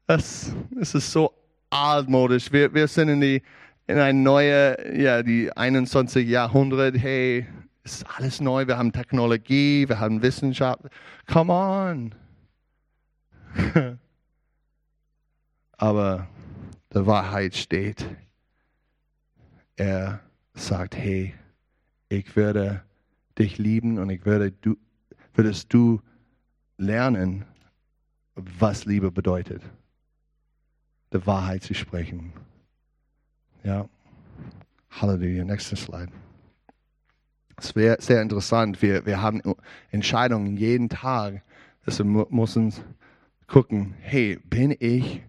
das, 0.07 0.53
das 0.71 0.95
ist 0.95 1.11
so 1.11 1.33
altmodisch. 1.69 2.51
Wir, 2.51 2.73
wir 2.73 2.87
sind 2.87 3.09
in, 3.09 3.21
die, 3.21 3.43
in 3.87 3.99
ein 3.99 4.23
neue, 4.23 4.97
ja, 4.97 5.21
die 5.21 5.51
21. 5.55 6.27
Jahrhundert. 6.27 6.97
Hey, 6.97 7.45
ist 7.83 8.05
alles 8.15 8.39
neu. 8.39 8.65
Wir 8.67 8.77
haben 8.77 8.91
Technologie, 8.91 9.87
wir 9.87 9.99
haben 9.99 10.21
Wissenschaft. 10.21 10.79
Come 11.31 11.53
on. 11.53 12.15
Aber 15.73 16.27
der 16.93 17.05
Wahrheit 17.05 17.55
steht, 17.55 18.05
er 19.75 20.21
sagt, 20.53 20.95
hey, 20.95 21.35
ich 22.09 22.35
werde 22.35 22.81
dich 23.37 23.57
lieben 23.57 23.99
und 23.99 24.09
ich 24.09 24.25
werde 24.25 24.51
du, 24.51 24.77
würdest 25.35 25.71
du 25.73 26.01
lernen, 26.77 27.45
was 28.35 28.85
Liebe 28.85 29.11
bedeutet 29.11 29.61
der 31.11 31.25
Wahrheit 31.25 31.63
zu 31.63 31.73
sprechen. 31.73 32.33
Ja. 33.63 33.87
Halleluja. 34.89 35.43
Nächste 35.43 35.75
Slide. 35.75 36.11
Es 37.57 37.75
wäre 37.75 37.97
sehr 37.99 38.21
interessant. 38.21 38.81
Wir, 38.81 39.05
wir 39.05 39.21
haben 39.21 39.41
Entscheidungen 39.91 40.57
jeden 40.57 40.89
Tag. 40.89 41.43
dass 41.85 41.99
wir 41.99 42.05
müssen 42.05 42.73
gucken, 43.47 43.95
hey, 44.01 44.37
bin 44.43 44.75
ich 44.77 45.23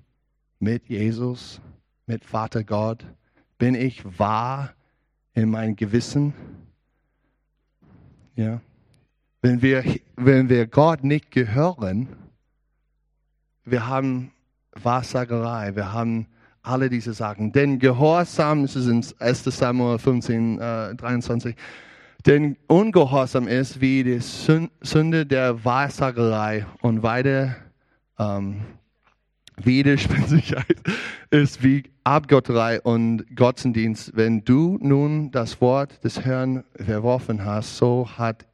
mit 0.58 0.88
Jesus, 0.88 1.60
mit 2.06 2.24
Vater 2.24 2.64
Gott? 2.64 3.06
Bin 3.58 3.74
ich 3.76 4.18
wahr 4.18 4.74
in 5.34 5.50
meinem 5.50 5.76
Gewissen? 5.76 6.34
Ja. 8.34 8.60
Wenn 9.40 9.62
wir, 9.62 9.84
wenn 10.16 10.48
wir 10.48 10.66
Gott 10.66 11.04
nicht 11.04 11.30
gehören, 11.30 12.08
wir 13.64 13.86
haben 13.86 14.32
Wahrsagerei. 14.84 15.74
Wir 15.76 15.92
haben 15.92 16.26
alle 16.62 16.90
diese 16.90 17.14
Sachen. 17.14 17.52
Denn 17.52 17.78
Gehorsam, 17.78 18.62
das 18.62 18.76
ist 18.76 18.86
in 18.86 19.04
1 19.18 19.44
Samuel 19.44 19.98
15, 19.98 20.58
äh, 20.58 20.94
23, 20.94 21.56
denn 22.26 22.56
Ungehorsam 22.66 23.46
ist 23.48 23.80
wie 23.80 24.02
die 24.02 24.18
Sünde 24.20 25.24
der 25.24 25.64
Wahrsagerei 25.64 26.66
und 26.82 27.02
weiter 27.02 27.56
ähm, 28.18 28.62
Widerspenstigkeit 29.56 30.76
ist 31.30 31.62
wie 31.62 31.84
Abgotterei 32.04 32.80
und 32.80 33.24
Götzendienst. 33.34 34.16
Wenn 34.16 34.44
du 34.44 34.78
nun 34.80 35.30
das 35.30 35.60
Wort 35.60 36.02
des 36.04 36.24
Herrn 36.24 36.64
verworfen 36.74 37.44
hast, 37.44 37.76
so 37.76 38.08
hat 38.16 38.46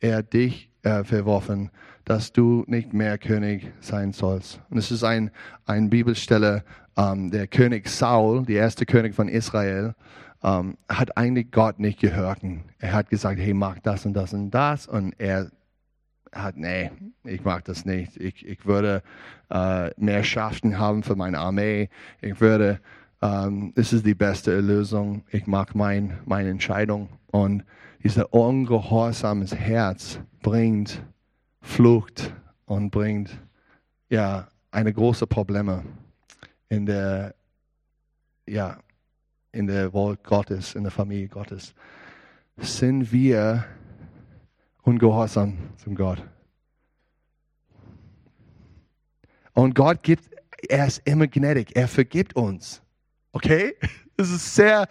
er 0.00 0.22
dich 0.22 0.70
äh, 0.82 1.04
verworfen 1.04 1.70
dass 2.10 2.32
du 2.32 2.64
nicht 2.66 2.92
mehr 2.92 3.18
König 3.18 3.72
sein 3.78 4.12
sollst. 4.12 4.60
Und 4.68 4.78
es 4.78 4.90
ist 4.90 5.04
ein, 5.04 5.30
ein 5.64 5.90
Bibelstelle, 5.90 6.64
ähm, 6.96 7.30
der 7.30 7.46
König 7.46 7.88
Saul, 7.88 8.44
der 8.44 8.56
erste 8.56 8.84
König 8.84 9.14
von 9.14 9.28
Israel, 9.28 9.94
ähm, 10.42 10.76
hat 10.88 11.16
eigentlich 11.16 11.52
Gott 11.52 11.78
nicht 11.78 12.00
gehört. 12.00 12.40
Er 12.80 12.94
hat 12.94 13.10
gesagt, 13.10 13.38
hey, 13.38 13.54
mach 13.54 13.78
das 13.78 14.06
und 14.06 14.14
das 14.14 14.34
und 14.34 14.50
das. 14.50 14.88
Und 14.88 15.14
er 15.18 15.52
hat, 16.32 16.56
nee, 16.56 16.90
ich 17.22 17.44
mag 17.44 17.64
das 17.64 17.84
nicht. 17.84 18.16
Ich, 18.16 18.44
ich 18.44 18.66
würde 18.66 19.04
äh, 19.48 19.90
mehr 19.96 20.24
Schaften 20.24 20.80
haben 20.80 21.04
für 21.04 21.14
meine 21.14 21.38
Armee. 21.38 21.90
Ich 22.20 22.40
würde, 22.40 22.80
ähm, 23.22 23.72
ist 23.76 24.04
die 24.04 24.16
beste 24.16 24.58
Lösung. 24.58 25.22
Ich 25.30 25.46
mag 25.46 25.76
mein, 25.76 26.18
meine 26.24 26.50
Entscheidung. 26.50 27.08
Und 27.28 27.62
dieser 28.02 28.34
ungehorsames 28.34 29.54
Herz 29.54 30.18
bringt 30.42 31.04
Flucht 31.60 32.32
und 32.66 32.90
bringt 32.90 33.30
ja 34.08 34.48
eine 34.70 34.92
große 34.92 35.26
Probleme 35.26 35.84
in 36.68 36.86
der 36.86 37.34
ja 38.46 38.78
in 39.52 39.66
der 39.66 39.92
Welt 39.92 40.22
Gottes, 40.24 40.74
in 40.74 40.84
der 40.84 40.92
Familie 40.92 41.28
Gottes. 41.28 41.74
Sind 42.56 43.10
wir 43.10 43.64
ungehorsam 44.82 45.58
zum 45.76 45.94
Gott? 45.94 46.22
Und 49.52 49.74
Gott 49.74 50.02
gibt, 50.02 50.24
er 50.68 50.86
ist 50.86 51.02
immer 51.04 51.26
gnädig, 51.26 51.74
er 51.74 51.88
vergibt 51.88 52.36
uns. 52.36 52.82
Okay? 53.32 53.74
Das 54.16 54.28
ist 54.28 54.54
sehr, 54.54 54.86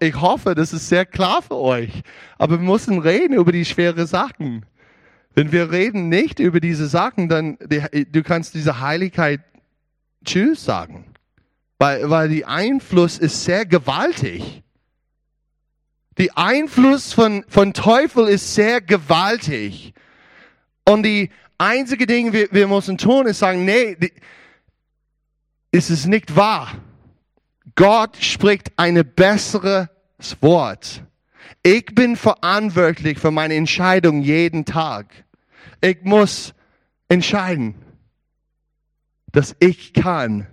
ich 0.00 0.18
hoffe, 0.18 0.54
das 0.54 0.72
ist 0.72 0.88
sehr 0.88 1.04
klar 1.04 1.42
für 1.42 1.56
euch. 1.56 2.02
Aber 2.38 2.58
wir 2.58 2.66
müssen 2.66 2.98
reden 2.98 3.34
über 3.34 3.52
die 3.52 3.66
schweren 3.66 4.06
Sachen. 4.06 4.64
Wenn 5.34 5.50
wir 5.50 5.72
reden 5.72 6.08
nicht 6.08 6.38
über 6.38 6.60
diese 6.60 6.86
Sachen, 6.86 7.28
dann 7.28 7.58
du 7.58 8.22
kannst 8.22 8.54
diese 8.54 8.80
Heiligkeit 8.80 9.40
Tschüss 10.24 10.64
sagen, 10.64 11.04
weil, 11.78 12.08
weil 12.08 12.28
die 12.28 12.44
Einfluss 12.44 13.18
ist 13.18 13.44
sehr 13.44 13.66
gewaltig. 13.66 14.62
Die 16.18 16.30
Einfluss 16.36 17.12
von, 17.12 17.44
von 17.48 17.74
Teufel 17.74 18.28
ist 18.28 18.54
sehr 18.54 18.80
gewaltig. 18.80 19.92
Und 20.84 21.02
die 21.02 21.30
einzige 21.58 22.06
Ding, 22.06 22.32
wir, 22.32 22.48
wir 22.52 22.68
müssen 22.68 22.96
tun, 22.96 23.26
ist 23.26 23.40
sagen, 23.40 23.64
nee, 23.64 23.96
die, 23.96 24.12
ist 25.72 25.90
es 25.90 26.06
nicht 26.06 26.36
wahr. 26.36 26.72
Gott 27.74 28.16
spricht 28.16 28.70
ein 28.76 29.04
besseres 29.16 29.88
Wort. 30.40 31.02
Ich 31.64 31.86
bin 31.86 32.14
verantwortlich 32.16 33.18
für 33.18 33.32
meine 33.32 33.54
Entscheidung 33.54 34.22
jeden 34.22 34.64
Tag. 34.64 35.23
Ich 35.84 36.02
muss 36.02 36.54
entscheiden, 37.08 37.74
dass 39.32 39.54
ich 39.60 39.92
kann 39.92 40.46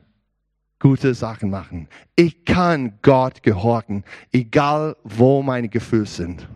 gute 0.77 1.13
Sachen 1.13 1.49
machen. 1.49 1.87
Ich 2.17 2.43
kann 2.43 2.99
Gott 3.01 3.41
gehorchen, 3.41 4.03
egal 4.33 4.97
wo 5.05 5.41
meine 5.41 5.69
Gefühle 5.69 6.05
sind. 6.05 6.49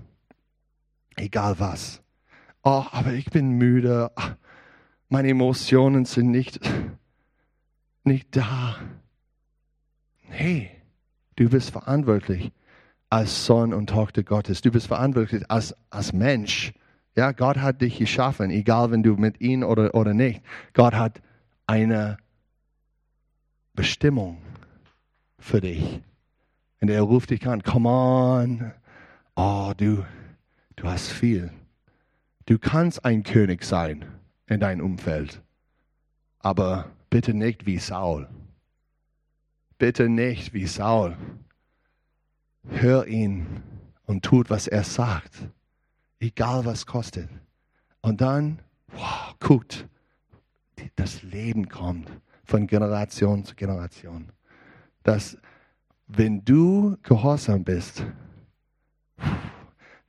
Egal 1.16 1.58
was. 1.58 2.02
Oh, 2.64 2.84
aber 2.92 3.14
ich 3.14 3.28
bin 3.28 3.52
müde. 3.52 4.12
Meine 5.08 5.30
Emotionen 5.30 6.04
sind 6.04 6.32
nicht, 6.32 6.60
nicht 8.04 8.36
da. 8.36 8.76
Hey, 10.24 10.70
du 11.38 11.48
bist 11.48 11.70
verantwortlich 11.70 12.52
als 13.10 13.46
Sohn 13.46 13.74
und 13.74 13.90
Tochter 13.90 14.24
Gottes. 14.24 14.60
Du 14.60 14.70
bist 14.70 14.88
verantwortlich 14.88 15.50
als, 15.50 15.74
als 15.90 16.12
Mensch. 16.12 16.74
Ja, 17.16 17.32
Gott 17.32 17.58
hat 17.58 17.82
dich 17.82 17.98
geschaffen, 17.98 18.52
egal 18.52 18.92
wenn 18.92 19.02
du 19.02 19.16
mit 19.16 19.40
ihm 19.40 19.64
oder, 19.64 19.96
oder 19.96 20.14
nicht. 20.14 20.42
Gott 20.74 20.94
hat 20.94 21.22
eine 21.66 22.18
Bestimmung 23.74 24.42
für 25.40 25.62
dich. 25.62 26.02
Und 26.82 26.90
er 26.90 27.02
ruft 27.02 27.30
dich 27.30 27.48
an, 27.48 27.64
come 27.64 27.90
on. 27.90 28.72
Oh, 29.36 29.74
du, 29.78 30.06
du 30.76 30.88
hast 30.88 31.10
viel. 31.10 31.52
Du 32.46 32.60
kannst 32.60 33.06
ein 33.06 33.24
König 33.24 33.64
sein 33.64 34.06
in 34.48 34.60
deinem 34.60 34.86
Umfeld, 34.86 35.42
aber 36.40 36.92
bitte 37.10 37.34
nicht 37.34 37.66
wie 37.66 37.80
Saul. 37.80 38.28
Bitte 39.78 40.10
nicht 40.10 40.54
wie 40.54 40.68
Saul. 40.68 41.18
Hör 42.68 43.08
ihn 43.08 43.64
und 44.06 44.24
tut, 44.24 44.50
was 44.50 44.68
er 44.68 44.84
sagt, 44.84 45.50
egal 46.26 46.66
was 46.66 46.86
kostet. 46.86 47.30
Und 48.02 48.22
dann, 48.22 48.60
wow, 48.88 49.36
guckt, 49.40 49.88
das 50.96 51.24
Leben 51.24 51.70
kommt 51.70 52.10
von 52.44 52.68
Generation 52.68 53.44
zu 53.44 53.56
Generation. 53.56 54.30
Dass, 55.04 55.38
wenn 56.08 56.44
du 56.44 56.98
gehorsam 57.04 57.64
bist, 57.64 58.06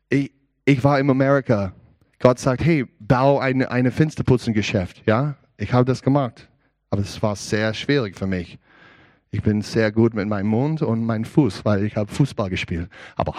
ich, 0.09 0.33
ich 0.65 0.83
war 0.83 0.99
in 0.99 1.09
Amerika, 1.11 1.73
Gott 2.19 2.39
sagt, 2.39 2.65
hey, 2.65 2.87
bau 2.99 3.39
eine, 3.39 3.71
eine 3.71 3.91
Fensterputzengeschäft, 3.91 5.07
ja? 5.07 5.37
Ich 5.59 5.73
habe 5.73 5.85
das 5.85 6.03
gemacht, 6.03 6.49
aber 6.91 7.03
es 7.03 7.23
war 7.23 7.37
sehr 7.37 7.73
schwierig 7.73 8.17
für 8.17 8.27
mich. 8.27 8.59
Ich 9.31 9.43
bin 9.43 9.63
sehr 9.63 9.93
gut 9.93 10.15
mit 10.15 10.29
meinem 10.29 10.49
Mund 10.49 10.83
und 10.83 11.05
meinem 11.05 11.25
Fuß, 11.25 11.65
weil 11.65 11.85
ich 11.85 11.97
habe 11.97 12.13
Fußball 12.13 12.49
gespielt. 12.49 12.89
Aber 13.17 13.35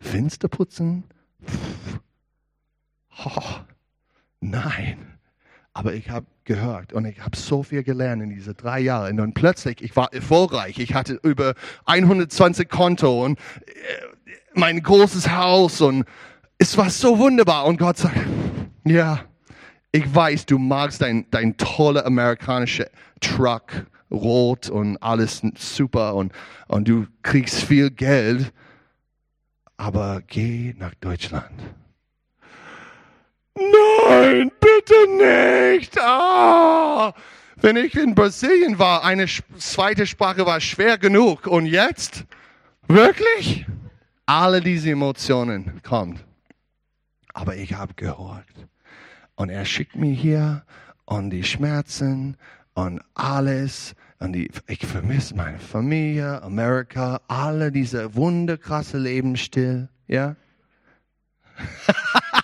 Handwerke, 0.00 0.10
Fensterputzen, 0.16 1.04
oh, 3.24 3.30
nein. 4.40 5.18
Aber 5.72 5.92
ich 5.92 6.08
habe 6.08 6.26
gehört 6.44 6.94
und 6.94 7.04
ich 7.04 7.20
habe 7.20 7.36
so 7.36 7.62
viel 7.62 7.82
gelernt 7.82 8.22
in 8.22 8.30
diese 8.30 8.54
drei 8.54 8.80
Jahre. 8.80 9.10
Und 9.10 9.18
dann 9.18 9.34
plötzlich, 9.34 9.82
ich 9.82 9.94
war 9.94 10.10
erfolgreich. 10.12 10.78
Ich 10.78 10.94
hatte 10.94 11.20
über 11.22 11.54
120 11.84 12.68
Konto 12.70 13.24
und 13.24 13.38
äh, 13.66 13.72
mein 14.54 14.82
großes 14.82 15.30
Haus 15.30 15.82
und 15.82 16.06
es 16.56 16.78
war 16.78 16.88
so 16.88 17.18
wunderbar. 17.18 17.66
Und 17.66 17.78
Gott 17.78 17.98
sagt, 17.98 18.16
ja, 18.84 19.20
ich 19.92 20.14
weiß, 20.14 20.46
du 20.46 20.58
magst 20.58 21.02
dein, 21.02 21.26
dein 21.30 21.58
toller 21.58 22.06
amerikanischer 22.06 22.86
Truck, 23.20 23.86
rot 24.10 24.70
und 24.70 24.96
alles 25.02 25.42
super 25.56 26.14
und, 26.14 26.32
und 26.68 26.88
du 26.88 27.06
kriegst 27.22 27.62
viel 27.62 27.90
Geld, 27.90 28.52
aber 29.76 30.22
geh 30.26 30.74
nach 30.78 30.94
Deutschland. 30.94 31.62
Nein, 33.54 34.50
bitte 34.60 35.78
nicht. 35.78 35.98
Ah, 36.00 37.14
wenn 37.56 37.76
ich 37.76 37.94
in 37.94 38.14
Brasilien 38.14 38.78
war, 38.78 39.04
eine 39.04 39.26
zweite 39.58 40.06
Sprache 40.06 40.44
war 40.44 40.60
schwer 40.60 40.98
genug. 40.98 41.46
Und 41.46 41.66
jetzt? 41.66 42.24
Wirklich? 42.86 43.66
Alle 44.26 44.60
diese 44.60 44.90
Emotionen 44.90 45.80
kommen. 45.82 46.20
Aber 47.32 47.56
ich 47.56 47.74
habe 47.74 47.94
gehört. 47.94 48.46
Und 49.36 49.48
er 49.48 49.64
schickt 49.64 49.96
mich 49.96 50.20
hier 50.20 50.64
und 51.04 51.30
die 51.30 51.44
Schmerzen 51.44 52.36
und 52.74 53.00
alles. 53.14 53.94
Und 54.18 54.32
die, 54.32 54.50
ich 54.66 54.86
vermisse 54.86 55.34
meine 55.34 55.58
Familie, 55.58 56.42
Amerika, 56.42 57.20
alle 57.28 57.70
diese 57.70 58.14
wunderkrasse 58.14 58.98
Lebensstil. 58.98 59.88
Ja? 60.06 60.36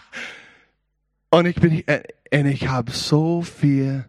Und 1.33 1.47
ich 1.47 1.57
bin, 1.57 1.83
äh, 1.89 2.03
und 2.31 2.47
ich 2.47 2.69
habe 2.69 2.93
so 2.93 3.41
viel, 3.41 4.05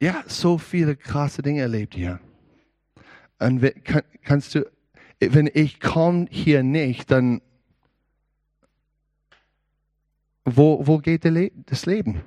ja, 0.00 0.24
so 0.26 0.56
viele 0.56 0.96
krasse 0.96 1.42
Dinge 1.42 1.60
erlebt 1.60 1.94
hier. 1.94 2.20
Und 3.38 3.60
kann, 3.84 4.00
kannst 4.22 4.54
du, 4.54 4.66
wenn 5.20 5.50
ich 5.52 5.78
komme 5.78 6.26
hier 6.30 6.62
nicht, 6.62 7.10
dann, 7.10 7.42
wo, 10.46 10.86
wo 10.86 10.98
geht 10.98 11.26
das 11.66 11.84
Leben? 11.84 12.22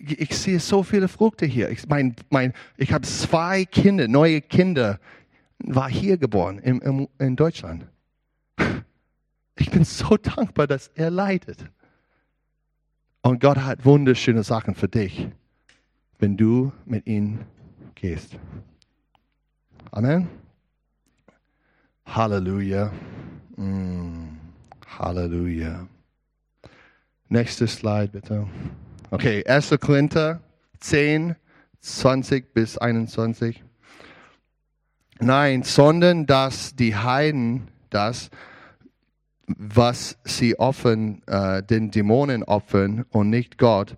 Ich 0.00 0.36
sehe 0.36 0.60
so 0.60 0.82
viele 0.82 1.08
Früchte 1.08 1.44
hier. 1.44 1.68
Ich, 1.70 1.86
mein, 1.86 2.16
mein, 2.30 2.54
ich 2.76 2.92
habe 2.92 3.06
zwei 3.06 3.64
Kinder, 3.66 4.08
neue 4.08 4.40
Kinder, 4.40 4.98
war 5.58 5.90
hier 5.90 6.16
geboren, 6.16 6.58
im, 6.58 6.80
im, 6.80 7.08
in 7.18 7.36
Deutschland. 7.36 7.86
Ich 9.56 9.70
bin 9.70 9.84
so 9.84 10.16
dankbar, 10.16 10.66
dass 10.66 10.88
er 10.94 11.10
leidet. 11.10 11.66
Und 13.22 13.40
Gott 13.40 13.58
hat 13.58 13.84
wunderschöne 13.84 14.42
Sachen 14.42 14.74
für 14.74 14.88
dich, 14.88 15.28
wenn 16.18 16.36
du 16.36 16.72
mit 16.86 17.06
ihm 17.06 17.40
gehst. 17.94 18.38
Amen. 19.90 20.28
Halleluja. 22.06 22.90
Mm, 23.56 24.38
Halleluja. 24.98 25.86
Nächste 27.28 27.66
Slide 27.66 28.08
bitte. 28.08 28.48
Okay, 29.10 29.44
1. 29.44 29.76
Korinther 29.80 30.40
10, 30.80 31.34
20 31.80 32.54
bis 32.54 32.78
21. 32.78 33.62
Nein, 35.18 35.62
sondern 35.62 36.26
dass 36.26 36.76
die 36.76 36.94
Heiden 36.96 37.68
das 37.90 38.30
was 39.58 40.18
sie 40.24 40.58
opfern, 40.58 41.22
äh, 41.26 41.62
den 41.62 41.90
Dämonen 41.90 42.44
opfern 42.44 43.04
und 43.10 43.30
nicht 43.30 43.58
Gott. 43.58 43.96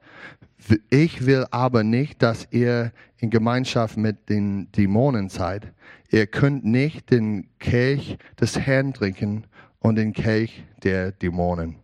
Ich 0.90 1.26
will 1.26 1.46
aber 1.50 1.82
nicht, 1.82 2.22
dass 2.22 2.46
ihr 2.50 2.92
in 3.18 3.30
Gemeinschaft 3.30 3.96
mit 3.96 4.28
den 4.28 4.70
Dämonen 4.72 5.28
seid. 5.28 5.72
Ihr 6.10 6.26
könnt 6.26 6.64
nicht 6.64 7.10
den 7.10 7.48
Kelch 7.58 8.16
des 8.40 8.58
Herrn 8.58 8.92
trinken 8.92 9.44
und 9.80 9.96
den 9.96 10.12
Kelch 10.12 10.64
der 10.84 11.12
Dämonen. 11.12 11.76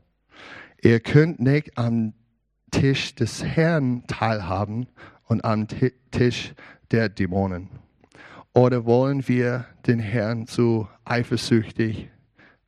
Ihr 0.81 1.01
könnt 1.01 1.41
nicht 1.41 1.77
am 1.77 2.14
Tisch 2.71 3.15
des 3.15 3.45
Herrn 3.45 4.07
teilhaben 4.07 4.87
und 5.25 5.45
am 5.45 5.67
Tisch 6.11 6.55
der 6.91 7.09
Dämonen. 7.09 7.69
Oder 8.55 8.85
wollen 8.85 9.29
wir 9.29 9.67
den 9.87 9.99
Herrn 9.99 10.47
zu 10.47 10.89
eifersüchtig 11.05 12.09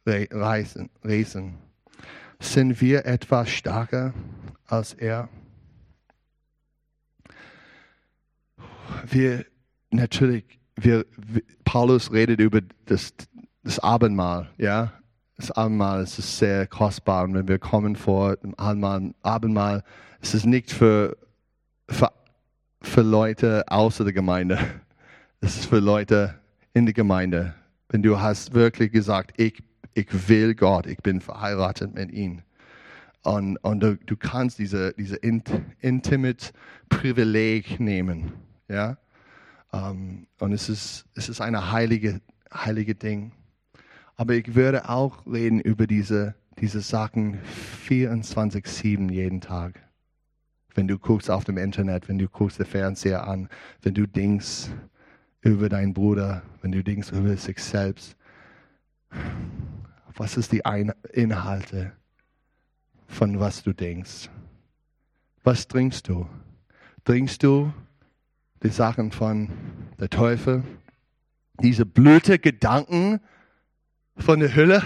reisen. 0.07 1.59
Sind 2.41 2.81
wir 2.81 3.05
etwas 3.05 3.51
stärker 3.51 4.15
als 4.67 4.95
er? 4.95 5.29
Wir, 9.07 9.45
natürlich, 9.91 10.45
wir, 10.77 11.05
Paulus 11.65 12.13
redet 12.13 12.41
über 12.41 12.61
das, 12.87 13.13
das 13.63 13.79
Abendmahl, 13.79 14.51
ja. 14.57 14.93
Das 15.41 15.51
Abendmahl 15.51 16.03
ist 16.03 16.39
sehr 16.39 16.67
kostbar 16.67 17.25
und 17.25 17.35
wenn 17.35 17.49
wir 17.49 17.59
kommen 17.59 17.97
vor 17.97 18.37
dem 18.37 18.55
Abendmahl, 18.57 19.15
Abendmahl 19.23 19.83
es 20.21 20.35
ist 20.35 20.45
nicht 20.45 20.71
für, 20.71 21.17
für, 21.89 22.13
für 22.83 23.03
Leute 23.03 23.65
außer 23.69 24.05
der 24.05 24.13
Gemeinde. 24.13 24.59
Es 25.43 25.57
ist 25.57 25.71
für 25.71 25.79
Leute 25.79 26.35
in 26.75 26.85
der 26.85 26.93
Gemeinde. 26.93 27.55
Wenn 27.89 28.03
du 28.03 28.21
hast 28.21 28.53
wirklich 28.53 28.93
gesagt, 28.93 29.33
ich 29.41 29.63
ich 29.95 30.29
will 30.29 30.55
Gott, 30.55 30.87
ich 30.87 30.99
bin 30.99 31.21
verheiratet 31.21 31.95
mit 31.95 32.13
ihm. 32.13 32.43
Und, 33.23 33.57
und 33.59 33.81
du, 33.81 33.97
du 33.97 34.17
kannst 34.17 34.59
diese, 34.59 34.93
diese 34.95 35.17
int, 35.17 35.51
intimate 35.81 36.53
Privileg 36.89 37.81
nehmen. 37.81 38.33
Ja? 38.69 38.97
Um, 39.73 39.81
ähm, 39.81 40.27
und 40.39 40.53
es 40.53 40.69
ist, 40.69 41.07
es 41.15 41.29
ist 41.29 41.41
eine 41.41 41.71
heilige, 41.71 42.21
heilige 42.53 42.95
Ding. 42.95 43.33
Aber 44.21 44.35
ich 44.35 44.55
würde 44.55 44.87
auch 44.91 45.25
reden 45.25 45.61
über 45.61 45.87
diese, 45.87 46.35
diese 46.59 46.83
Sachen 46.83 47.39
24-7 47.89 49.11
jeden 49.11 49.41
Tag. 49.41 49.81
Wenn 50.75 50.87
du 50.87 50.99
guckst 50.99 51.31
auf 51.31 51.45
dem 51.45 51.57
Internet, 51.57 52.07
wenn 52.07 52.19
du 52.19 52.29
guckst 52.29 52.59
den 52.59 52.67
Fernseher 52.67 53.27
an, 53.27 53.49
wenn 53.81 53.95
du 53.95 54.07
denkst 54.07 54.69
über 55.41 55.71
deinen 55.71 55.95
Bruder, 55.95 56.43
wenn 56.61 56.71
du 56.71 56.85
denkst 56.85 57.13
über 57.13 57.35
sich 57.39 57.63
selbst. 57.63 58.15
Was 60.17 60.37
ist 60.37 60.53
die 60.53 60.65
Inhalte 61.15 61.93
von 63.07 63.41
was 63.41 63.63
du 63.63 63.73
denkst? 63.73 64.29
Was 65.45 65.67
trinkst 65.67 66.09
du? 66.09 66.27
Trinkst 67.05 67.43
du 67.43 67.73
die 68.63 68.69
Sachen 68.69 69.13
von 69.13 69.49
der 69.99 70.11
Teufel, 70.11 70.63
diese 71.63 71.87
blöde 71.87 72.39
Gedanken 72.39 73.21
von 74.21 74.41
der 74.41 74.55
Hölle? 74.55 74.83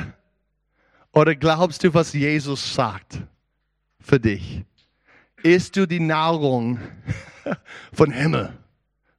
Oder 1.12 1.34
glaubst 1.34 1.84
du, 1.84 1.94
was 1.94 2.12
Jesus 2.12 2.74
sagt 2.74 3.18
für 4.00 4.18
dich? 4.18 4.64
Isst 5.42 5.76
du 5.76 5.86
die 5.86 6.00
Nahrung 6.00 6.78
von 7.92 8.10
Himmel? 8.10 8.52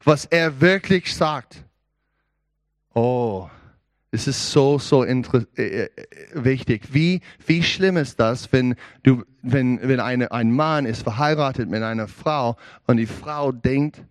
Was 0.03 0.25
er 0.25 0.59
wirklich 0.59 1.13
sagt? 1.13 1.63
Oh, 2.93 3.49
es 4.11 4.27
ist 4.27 4.51
so, 4.51 4.79
so 4.79 5.03
äh, 5.03 5.21
äh, 5.57 5.89
wichtig. 6.33 6.93
Wie, 6.93 7.21
wie 7.45 7.63
schlimm 7.63 7.97
ist 7.97 8.19
das, 8.19 8.51
wenn, 8.53 8.75
du, 9.03 9.23
wenn, 9.41 9.79
wenn 9.81 9.99
eine, 9.99 10.31
ein 10.31 10.51
Mann 10.51 10.85
ist 10.85 11.03
verheiratet 11.03 11.69
mit 11.69 11.83
einer 11.83 12.07
Frau 12.07 12.55
und 12.87 12.97
die 12.97 13.07
Frau 13.07 13.51
denkt 13.51 14.03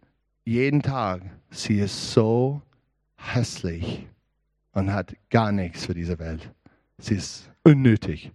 jeden 0.45 0.83
Tag, 0.83 1.23
sie 1.51 1.79
ist 1.79 2.13
so 2.13 2.61
hässlich 3.17 4.07
und 4.75 4.93
hat 4.93 5.17
gar 5.31 5.53
nichts 5.53 5.87
für 5.87 5.95
diese 5.95 6.19
Welt. 6.19 6.51
Sie 6.99 7.15
ist 7.15 7.51
unnötig. 7.63 8.33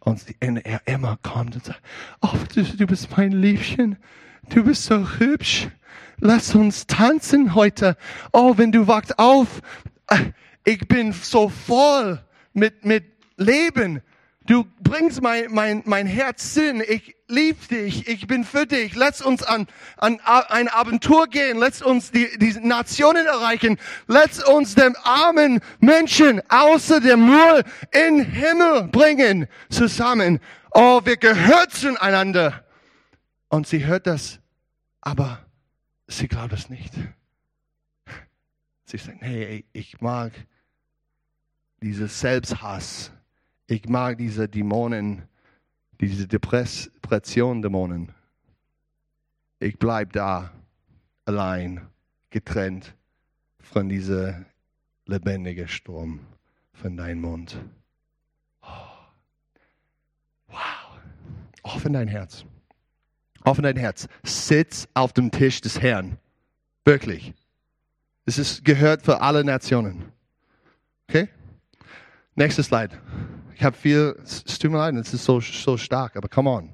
Und 0.00 0.22
er 0.40 0.82
immer 0.86 1.16
kommt 1.22 1.54
und 1.54 1.64
sagt, 1.64 1.80
oh, 2.20 2.34
du, 2.54 2.64
du 2.64 2.86
bist 2.86 3.16
mein 3.16 3.30
Liebchen, 3.30 3.96
du 4.48 4.64
bist 4.64 4.84
so 4.84 5.18
hübsch, 5.18 5.68
lass 6.18 6.54
uns 6.56 6.88
tanzen 6.88 7.54
heute. 7.54 7.96
Oh, 8.32 8.58
wenn 8.58 8.72
du 8.72 8.88
wachst 8.88 9.18
auf, 9.18 9.62
ich 10.64 10.88
bin 10.88 11.12
so 11.12 11.48
voll 11.48 12.20
mit, 12.52 12.84
mit 12.84 13.04
Leben. 13.36 14.02
Du 14.46 14.64
bringst 14.80 15.22
mein, 15.22 15.52
mein, 15.52 15.82
mein 15.86 16.06
Herz 16.06 16.54
Sinn. 16.54 16.82
Ich 16.86 17.14
liebe 17.32 17.66
dich. 17.66 18.06
Ich 18.06 18.26
bin 18.26 18.44
für 18.44 18.66
dich. 18.66 18.94
Lass 18.94 19.22
uns 19.22 19.42
an, 19.42 19.66
an 19.96 20.20
ein 20.20 20.68
Abentur 20.68 21.26
gehen. 21.26 21.58
Lass 21.58 21.82
uns 21.82 22.12
die, 22.12 22.28
die 22.38 22.52
Nationen 22.60 23.26
erreichen. 23.26 23.78
Lass 24.06 24.44
uns 24.44 24.74
dem 24.74 24.94
armen 25.02 25.60
Menschen 25.80 26.42
außer 26.50 27.00
dem 27.00 27.26
Müll 27.26 27.64
in 27.90 28.20
Himmel 28.20 28.84
bringen. 28.88 29.48
Zusammen. 29.70 30.38
Oh, 30.72 31.00
wir 31.04 31.16
gehören 31.16 31.70
zueinander. 31.70 32.64
Und 33.48 33.66
sie 33.66 33.84
hört 33.84 34.06
das, 34.06 34.38
aber 35.00 35.44
sie 36.06 36.28
glaubt 36.28 36.52
es 36.52 36.70
nicht. 36.70 36.92
Sie 38.84 38.98
sagt, 38.98 39.22
hey, 39.22 39.64
ich 39.72 40.00
mag 40.00 40.32
dieses 41.82 42.20
Selbsthass. 42.20 43.10
Ich 43.66 43.88
mag 43.88 44.18
diese 44.18 44.48
Dämonen, 44.48 45.22
diese 46.08 46.26
Depression-Dämonen. 46.26 48.12
Ich 49.60 49.78
bleibe 49.78 50.12
da 50.12 50.50
allein, 51.24 51.86
getrennt 52.30 52.94
von 53.60 53.88
dieser 53.88 54.44
lebendigen 55.06 55.68
Sturm 55.68 56.20
von 56.72 56.96
deinem 56.96 57.20
Mund. 57.20 57.56
Oh. 58.62 58.66
Wow. 60.48 60.56
Offen 61.62 61.92
dein 61.92 62.08
Herz. 62.08 62.44
Offen 63.44 63.62
dein 63.62 63.76
Herz. 63.76 64.08
Sitz 64.24 64.88
auf 64.94 65.12
dem 65.12 65.30
Tisch 65.30 65.60
des 65.60 65.80
Herrn. 65.80 66.18
Wirklich. 66.84 67.32
Es 68.24 68.38
ist, 68.38 68.64
gehört 68.64 69.02
für 69.02 69.20
alle 69.20 69.44
Nationen. 69.44 70.10
Okay? 71.08 71.28
Nächstes 72.34 72.66
Slide. 72.66 72.98
Ich 73.62 73.64
habe 73.64 73.76
viel, 73.76 74.16
es 74.24 74.58
tut 74.58 74.72
mir 74.72 74.78
leid, 74.78 74.96
es 74.96 75.14
ist 75.14 75.24
so, 75.24 75.38
so 75.38 75.76
stark, 75.76 76.16
aber 76.16 76.28
come 76.28 76.50
on. 76.50 76.70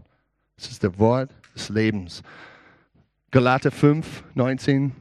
Es 0.56 0.70
ist 0.70 0.82
das 0.82 0.98
Wort 0.98 1.28
des 1.54 1.68
Lebens. 1.68 2.22
Galater 3.30 3.70
5, 3.70 4.24
19, 4.34 4.92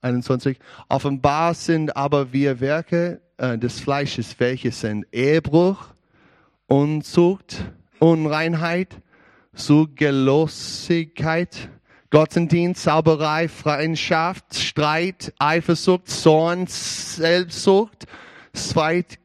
21. 0.00 0.60
Offenbar 0.88 1.54
sind 1.54 1.96
aber 1.96 2.32
wir 2.32 2.60
Werke 2.60 3.20
äh, 3.36 3.58
des 3.58 3.80
Fleisches, 3.80 4.38
welche 4.38 4.70
sind 4.70 5.08
Ehebruch, 5.10 5.86
Unzucht, 6.68 7.64
Unreinheit, 7.98 8.94
Zugelosigkeit, 9.56 11.68
Gottesdienst, 12.10 12.84
Zauberei, 12.84 13.48
Freundschaft, 13.48 14.54
Streit, 14.54 15.34
Eifersucht, 15.40 16.08
Zorn, 16.08 16.68
Selbstsucht, 16.68 18.06
Zweit. 18.52 19.18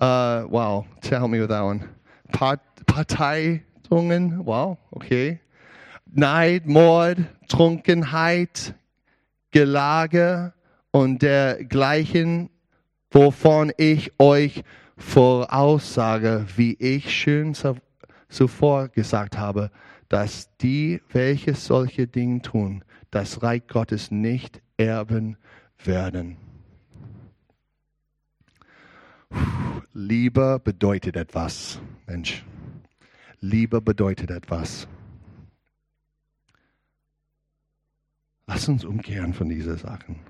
Uh, 0.00 0.46
wow, 0.48 0.86
tell 1.02 1.28
me 1.28 1.40
with 1.40 1.50
that 1.50 1.62
one. 1.62 1.86
Part, 2.32 2.60
Parteitungen, 2.86 4.38
wow, 4.44 4.78
okay. 4.96 5.40
Neid, 6.12 6.66
Mord, 6.66 7.18
Trunkenheit, 7.48 8.74
Gelage 9.50 10.54
und 10.90 11.20
dergleichen, 11.20 12.48
wovon 13.10 13.72
ich 13.76 14.10
euch 14.18 14.62
voraussage, 14.96 16.46
wie 16.56 16.74
ich 16.74 17.14
schön 17.14 17.54
zuvor 18.28 18.88
gesagt 18.88 19.36
habe, 19.36 19.70
dass 20.08 20.48
die, 20.58 21.02
welche 21.12 21.54
solche 21.54 22.06
Dinge 22.06 22.40
tun, 22.40 22.84
das 23.10 23.42
Reich 23.42 23.66
Gottes 23.66 24.10
nicht 24.10 24.62
erben 24.78 25.36
werden. 25.84 26.49
Liebe 29.92 30.60
bedeutet 30.62 31.16
etwas, 31.16 31.80
Mensch. 32.06 32.44
Liebe 33.40 33.80
bedeutet 33.80 34.30
etwas. 34.30 34.86
Lass 38.46 38.68
uns 38.68 38.84
umkehren 38.84 39.34
von 39.34 39.48
diesen 39.48 39.76
Sachen. 39.76 40.20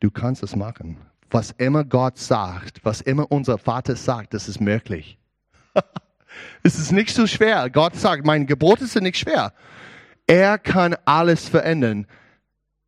Du 0.00 0.10
kannst 0.10 0.42
es 0.42 0.56
machen. 0.56 0.96
Was 1.30 1.50
immer 1.58 1.84
Gott 1.84 2.18
sagt, 2.18 2.82
was 2.82 3.02
immer 3.02 3.30
unser 3.30 3.58
Vater 3.58 3.94
sagt, 3.94 4.32
das 4.32 4.48
ist 4.48 4.60
möglich. 4.60 5.18
es 6.62 6.78
ist 6.78 6.92
nicht 6.92 7.14
so 7.14 7.26
schwer. 7.26 7.68
Gott 7.68 7.94
sagt, 7.96 8.24
meine 8.24 8.46
Gebote 8.46 8.86
sind 8.86 9.02
nicht 9.02 9.18
schwer. 9.18 9.52
Er 10.26 10.58
kann 10.58 10.96
alles 11.04 11.48
verändern. 11.48 12.06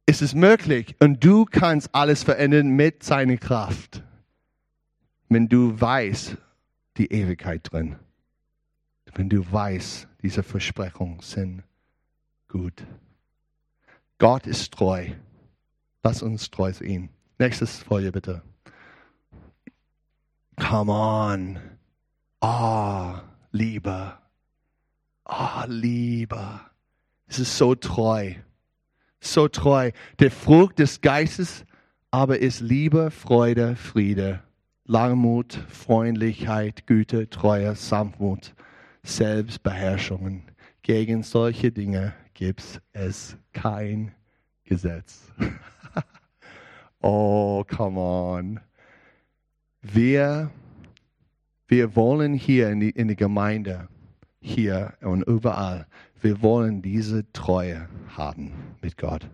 Es 0.07 0.23
ist 0.23 0.35
möglich 0.35 0.97
und 0.99 1.23
du 1.23 1.45
kannst 1.45 1.95
alles 1.95 2.23
verändern 2.23 2.69
mit 2.69 3.03
seiner 3.03 3.37
Kraft 3.37 4.03
wenn 5.29 5.49
du 5.49 5.81
weißt, 5.81 6.37
die 6.97 7.13
Ewigkeit 7.13 7.71
drin. 7.71 7.97
Wenn 9.15 9.29
du 9.29 9.51
weißt, 9.51 10.09
diese 10.23 10.43
Versprechungen 10.43 11.21
sind 11.21 11.63
gut. 12.49 12.87
Gott 14.19 14.47
ist 14.47 14.73
treu. 14.73 15.11
Lass 16.03 16.23
uns 16.23 16.51
treu 16.51 16.73
ihm. 16.83 17.09
Nächstes 17.39 17.79
Folie 17.79 18.11
bitte. 18.11 18.43
Come 20.57 20.93
on. 20.93 21.61
Ah, 22.41 23.19
oh, 23.19 23.23
Liebe. 23.53 24.19
Ah, 25.25 25.63
oh, 25.63 25.67
Liebe. 25.69 26.61
Es 27.27 27.39
ist 27.39 27.57
so 27.57 27.75
treu. 27.75 28.35
So 29.21 29.49
treu. 29.49 29.93
Der 30.19 30.31
Frucht 30.31 30.79
des 30.79 31.01
Geistes 31.01 31.65
aber 32.11 32.39
ist 32.39 32.61
Liebe, 32.61 33.11
Freude, 33.11 33.77
Friede, 33.77 34.43
Langmut, 34.91 35.53
Freundlichkeit, 35.69 36.87
Güte, 36.87 37.29
Treue, 37.29 37.75
Sanftmut, 37.75 38.55
Selbstbeherrschungen. 39.03 40.45
Gegen 40.81 41.23
solche 41.23 41.71
Dinge 41.71 42.15
gibt 42.33 42.81
es 42.95 43.37
kein 43.53 44.13
Gesetz. 44.65 45.31
oh, 47.03 47.65
come 47.69 48.01
on. 48.01 48.61
Wir, 49.83 50.51
wir 51.67 51.95
wollen 51.95 52.33
hier 52.33 52.71
in 52.71 52.81
die, 52.81 52.91
in 52.91 53.09
die 53.09 53.17
Gemeinde, 53.17 53.89
hier 54.41 54.95
und 55.03 55.23
überall, 55.23 55.87
wir 56.23 56.41
wollen 56.41 56.81
diese 56.81 57.31
Treue 57.35 57.91
haben 58.17 58.53
mit 58.81 58.97
Gott 58.97 59.29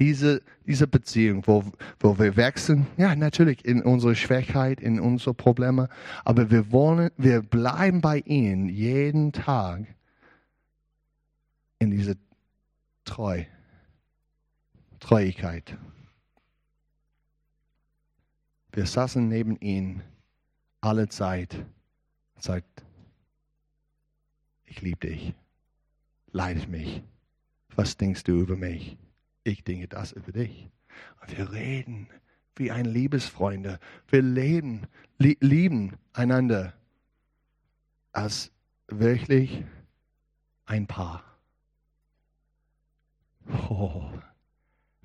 diese, 0.00 0.42
diese 0.66 0.86
Beziehung, 0.86 1.46
wo, 1.46 1.62
wo 2.00 2.18
wir 2.18 2.36
wachsen, 2.36 2.86
ja, 2.96 3.14
natürlich 3.14 3.64
in 3.66 3.82
unserer 3.82 4.14
Schwachheit, 4.14 4.80
in 4.80 4.98
unsere 4.98 5.34
Probleme, 5.34 5.90
aber 6.24 6.50
wir 6.50 6.72
wollen, 6.72 7.10
wir 7.18 7.42
bleiben 7.42 8.00
bei 8.00 8.20
ihm 8.20 8.68
jeden 8.70 9.32
Tag 9.32 9.82
in 11.78 11.90
diese 11.90 12.16
Treu, 13.04 13.44
Treuigkeit. 15.00 15.76
Wir 18.72 18.86
saßen 18.86 19.28
neben 19.28 19.56
ihm 19.60 20.00
alle 20.80 21.08
Zeit 21.08 21.54
und 22.34 22.42
sagt, 22.42 22.84
ich 24.64 24.80
liebe 24.80 25.08
dich, 25.08 25.34
leide 26.32 26.66
mich, 26.68 27.02
was 27.74 27.98
denkst 27.98 28.24
du 28.24 28.40
über 28.40 28.56
mich? 28.56 28.96
Ich 29.50 29.64
denke 29.64 29.88
das 29.88 30.12
über 30.12 30.32
dich. 30.32 30.68
Wir 31.28 31.52
reden 31.52 32.08
wie 32.56 32.70
ein 32.70 32.84
Liebesfreunde. 32.84 33.78
Wir 34.08 34.22
leben, 34.22 34.82
li 35.18 35.36
lieben 35.40 35.96
einander 36.12 36.74
als 38.12 38.50
wirklich 38.88 39.64
ein 40.66 40.86
Paar. 40.86 41.24
Oh, 43.68 44.10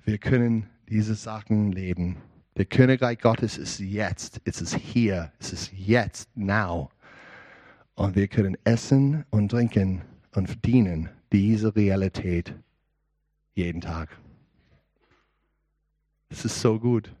wir 0.04 0.18
können 0.18 0.68
diese 0.88 1.14
Sachen 1.14 1.72
leben. 1.72 2.16
Der 2.56 2.64
Königreich 2.64 3.18
Gottes 3.18 3.58
ist 3.58 3.80
jetzt, 3.80 4.40
es 4.44 4.60
ist 4.60 4.76
hier, 4.76 5.32
es 5.38 5.52
ist 5.52 5.72
jetzt, 5.72 6.34
now. 6.36 6.90
Und 7.94 8.14
wir 8.14 8.28
können 8.28 8.56
essen 8.64 9.24
und 9.30 9.50
trinken 9.50 10.02
und 10.34 10.46
verdienen 10.46 11.08
diese 11.32 11.74
Realität 11.74 12.54
jeden 13.54 13.80
Tag. 13.80 14.16
Es 16.28 16.44
ist 16.44 16.60
so 16.60 16.78
gut. 16.78 17.14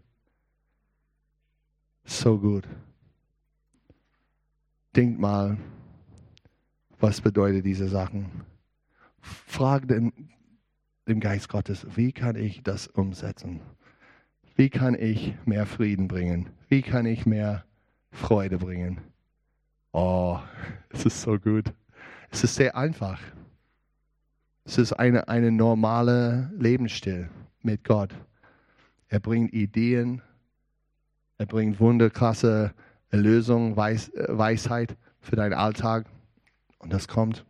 So 2.04 2.38
gut. 2.38 2.66
Denkt 4.94 5.18
mal, 5.18 5.58
was 6.98 7.20
bedeutet 7.20 7.64
diese 7.64 7.88
Sachen? 7.88 8.30
Frag 9.20 9.88
den, 9.88 10.12
dem 11.06 11.20
Geist 11.20 11.48
Gottes, 11.48 11.86
wie 11.96 12.12
kann 12.12 12.36
ich 12.36 12.62
das 12.62 12.86
umsetzen? 12.86 13.60
Wie 14.54 14.70
kann 14.70 14.94
ich 14.94 15.34
mehr 15.44 15.66
Frieden 15.66 16.08
bringen? 16.08 16.48
Wie 16.68 16.82
kann 16.82 17.04
ich 17.04 17.26
mehr 17.26 17.64
Freude 18.10 18.58
bringen? 18.58 19.00
Oh, 19.92 20.38
es 20.90 21.04
ist 21.04 21.20
so 21.22 21.38
gut. 21.38 21.72
Es 22.30 22.42
ist 22.42 22.54
sehr 22.54 22.76
einfach. 22.76 23.20
Es 24.64 24.78
ist 24.78 24.92
eine, 24.94 25.28
eine 25.28 25.52
normale 25.52 26.50
Lebensstil 26.58 27.28
mit 27.62 27.84
Gott. 27.84 28.14
Er 29.08 29.20
bringt 29.20 29.52
Ideen, 29.52 30.22
er 31.38 31.46
bringt 31.46 31.78
wunderkrasse 31.80 32.74
Lösungen, 33.10 33.76
Weis, 33.76 34.10
Weisheit 34.14 34.96
für 35.20 35.36
deinen 35.36 35.54
Alltag. 35.54 36.06
Und 36.78 36.92
das 36.92 37.08
kommt. 37.08 37.44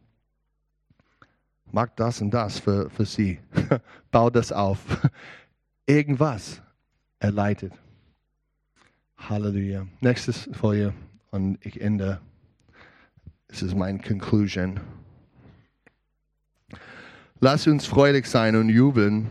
Mag 1.71 1.97
das 1.97 2.21
und 2.21 2.31
das 2.31 2.59
für, 2.59 2.91
für 2.91 3.05
sie. 3.05 3.39
Bau 4.11 4.31
das 4.31 4.53
auf. 4.53 4.81
Irgendwas 5.87 6.63
er 7.19 7.33
leitet. 7.33 7.73
Halleluja. 9.17 9.87
Nächstes 10.01 10.49
Folie 10.53 10.93
und 11.31 11.59
ich 11.65 11.81
ende. 11.81 12.21
Es 13.49 13.63
ist 13.63 13.75
mein 13.75 14.03
Conclusion. 14.03 14.81
Lass 17.41 17.67
uns 17.67 17.87
freudig 17.87 18.27
sein 18.27 18.57
und 18.57 18.69
jubeln 18.69 19.29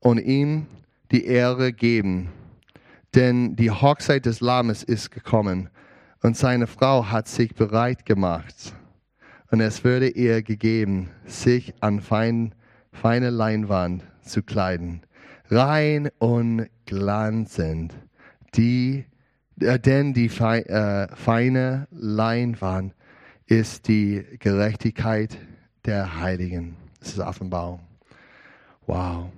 und 0.00 0.18
ihm 0.18 0.66
die 1.10 1.24
Ehre 1.26 1.72
geben. 1.72 2.30
Denn 3.14 3.56
die 3.56 3.70
Hochzeit 3.70 4.26
des 4.26 4.40
Lammes 4.40 4.82
ist 4.82 5.10
gekommen 5.10 5.68
und 6.22 6.36
seine 6.36 6.66
Frau 6.66 7.10
hat 7.10 7.28
sich 7.28 7.54
bereit 7.54 8.06
gemacht. 8.06 8.74
Und 9.50 9.60
es 9.60 9.84
würde 9.84 10.08
ihr 10.08 10.42
gegeben, 10.42 11.10
sich 11.26 11.74
an 11.80 12.00
fein, 12.00 12.54
feine 12.92 13.30
Leinwand 13.30 14.02
zu 14.22 14.42
kleiden, 14.42 15.02
rein 15.50 16.10
und 16.18 16.68
glanzend. 16.86 17.94
Die, 18.54 19.04
äh, 19.60 19.78
denn 19.78 20.14
die 20.14 20.26
äh, 20.26 21.08
feine 21.14 21.86
Leinwand 21.90 22.94
ist 23.46 23.86
die 23.86 24.24
Gerechtigkeit 24.38 25.36
der 25.84 26.20
Heiligen. 26.20 26.76
Das 26.98 27.10
ist 27.10 27.18
Offenbarung. 27.20 27.80
Wow. 28.86 29.30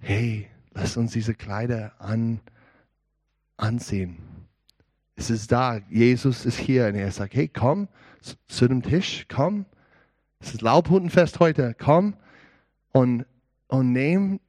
Hey, 0.00 0.48
lass 0.74 0.96
uns 0.96 1.12
diese 1.12 1.34
Kleider 1.34 1.92
an, 1.98 2.40
anziehen. 3.56 4.18
Es 5.16 5.30
ist 5.30 5.52
da. 5.52 5.80
Jesus 5.88 6.44
ist 6.44 6.58
hier 6.58 6.88
und 6.88 6.96
er 6.96 7.10
sagt, 7.10 7.34
hey, 7.34 7.48
komm 7.48 7.88
zu 8.48 8.68
dem 8.68 8.82
Tisch, 8.82 9.26
komm. 9.28 9.66
Es 10.40 10.52
ist 10.52 10.62
Laubhundenfest 10.62 11.40
heute, 11.40 11.74
komm 11.78 12.16
und, 12.92 13.24
und 13.68 13.92
nimm 13.92 14.40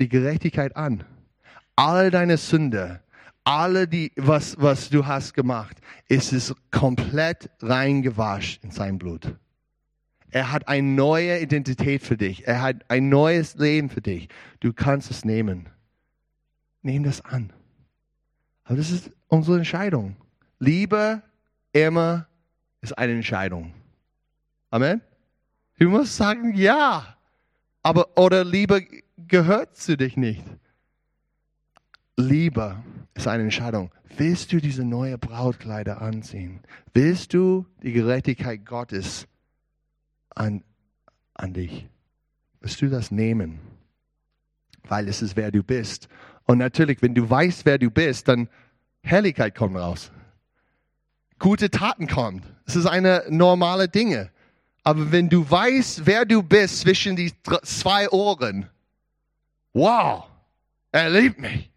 die 0.00 0.08
Gerechtigkeit 0.08 0.76
an. 0.76 1.04
All 1.76 2.10
deine 2.10 2.38
Sünde, 2.38 3.02
alle 3.44 3.86
die, 3.86 4.12
was, 4.16 4.60
was 4.60 4.90
du 4.90 5.06
hast 5.06 5.34
gemacht, 5.34 5.78
ist 6.08 6.32
es 6.32 6.54
komplett 6.70 7.50
reingewascht 7.60 8.64
in 8.64 8.70
sein 8.70 8.98
Blut. 8.98 9.36
Er 10.30 10.52
hat 10.52 10.68
eine 10.68 10.86
neue 10.86 11.40
Identität 11.40 12.02
für 12.02 12.16
dich. 12.16 12.46
Er 12.46 12.60
hat 12.60 12.90
ein 12.90 13.08
neues 13.08 13.54
Leben 13.56 13.88
für 13.88 14.02
dich. 14.02 14.28
Du 14.60 14.72
kannst 14.72 15.10
es 15.10 15.24
nehmen. 15.24 15.68
Nimm 16.82 17.04
das 17.04 17.24
an. 17.24 17.52
Aber 18.64 18.76
das 18.76 18.90
ist 18.90 19.10
unsere 19.28 19.56
Entscheidung. 19.56 20.16
Liebe 20.58 21.22
immer 21.72 22.26
ist 22.80 22.96
eine 22.96 23.12
Entscheidung. 23.12 23.72
Amen. 24.70 25.00
Du 25.78 25.88
musst 25.88 26.16
sagen, 26.16 26.54
ja. 26.54 27.16
Aber, 27.82 28.18
oder 28.18 28.44
Liebe 28.44 28.86
gehört 29.16 29.76
zu 29.76 29.96
dich 29.96 30.16
nicht. 30.16 30.44
Liebe 32.16 32.82
ist 33.14 33.28
eine 33.28 33.44
Entscheidung. 33.44 33.90
Willst 34.16 34.52
du 34.52 34.60
diese 34.60 34.84
neue 34.84 35.16
Brautkleider 35.16 36.02
anziehen? 36.02 36.60
Willst 36.92 37.32
du 37.32 37.66
die 37.82 37.92
Gerechtigkeit 37.92 38.66
Gottes 38.66 39.26
an, 40.38 40.62
an 41.34 41.52
dich. 41.52 41.86
Wirst 42.60 42.80
du 42.80 42.88
das 42.88 43.10
nehmen? 43.10 43.60
Weil 44.84 45.08
es 45.08 45.22
ist, 45.22 45.36
wer 45.36 45.50
du 45.50 45.62
bist. 45.62 46.08
Und 46.44 46.58
natürlich, 46.58 47.02
wenn 47.02 47.14
du 47.14 47.28
weißt, 47.28 47.66
wer 47.66 47.78
du 47.78 47.90
bist, 47.90 48.28
dann 48.28 48.48
Herrlichkeit 49.02 49.54
kommt 49.54 49.76
raus. 49.76 50.10
Gute 51.38 51.70
Taten 51.70 52.06
kommen. 52.06 52.42
Es 52.66 52.74
ist 52.74 52.86
eine 52.86 53.24
normale 53.28 53.88
Dinge. 53.88 54.30
Aber 54.82 55.12
wenn 55.12 55.28
du 55.28 55.48
weißt, 55.48 56.06
wer 56.06 56.24
du 56.24 56.42
bist 56.42 56.80
zwischen 56.80 57.14
die 57.14 57.32
zwei 57.62 58.08
Ohren, 58.10 58.68
wow, 59.72 60.24
er 60.90 61.10
liebt 61.10 61.38
mich. 61.38 61.70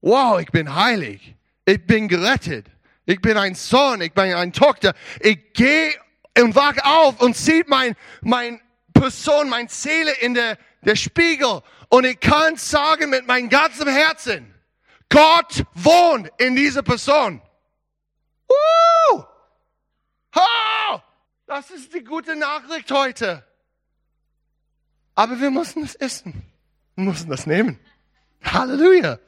Wow, 0.00 0.40
ich 0.40 0.50
bin 0.50 0.74
heilig. 0.74 1.34
Ich 1.64 1.84
bin 1.86 2.08
gerettet. 2.08 2.66
Ich 3.04 3.20
bin 3.20 3.36
ein 3.36 3.54
Sohn. 3.54 4.00
Ich 4.00 4.12
bin 4.12 4.32
eine 4.32 4.52
Tochter. 4.52 4.94
Ich 5.20 5.52
gehe 5.52 5.90
und 6.42 6.54
wach 6.54 6.76
auf 6.84 7.20
und 7.20 7.36
sieht 7.36 7.68
mein, 7.68 7.96
mein 8.20 8.60
Person, 8.92 9.48
mein 9.48 9.68
Seele 9.68 10.12
in 10.20 10.34
der, 10.34 10.58
der 10.82 10.96
Spiegel 10.96 11.62
und 11.88 12.04
ich 12.04 12.20
kann 12.20 12.56
sagen 12.56 13.10
mit 13.10 13.26
meinem 13.26 13.48
ganzen 13.48 13.88
Herzen, 13.88 14.54
Gott 15.08 15.64
wohnt 15.74 16.30
in 16.38 16.54
dieser 16.54 16.82
Person. 16.82 17.42
Woo! 18.48 19.24
Oh, 20.34 21.00
das 21.46 21.70
ist 21.70 21.92
die 21.92 22.04
gute 22.04 22.36
Nachricht 22.36 22.90
heute. 22.90 23.44
Aber 25.16 25.40
wir 25.40 25.50
müssen 25.50 25.82
es 25.82 25.96
essen. 25.96 26.42
Wir 26.94 27.04
müssen 27.04 27.28
das 27.28 27.46
nehmen. 27.46 27.78
Halleluja. 28.42 29.18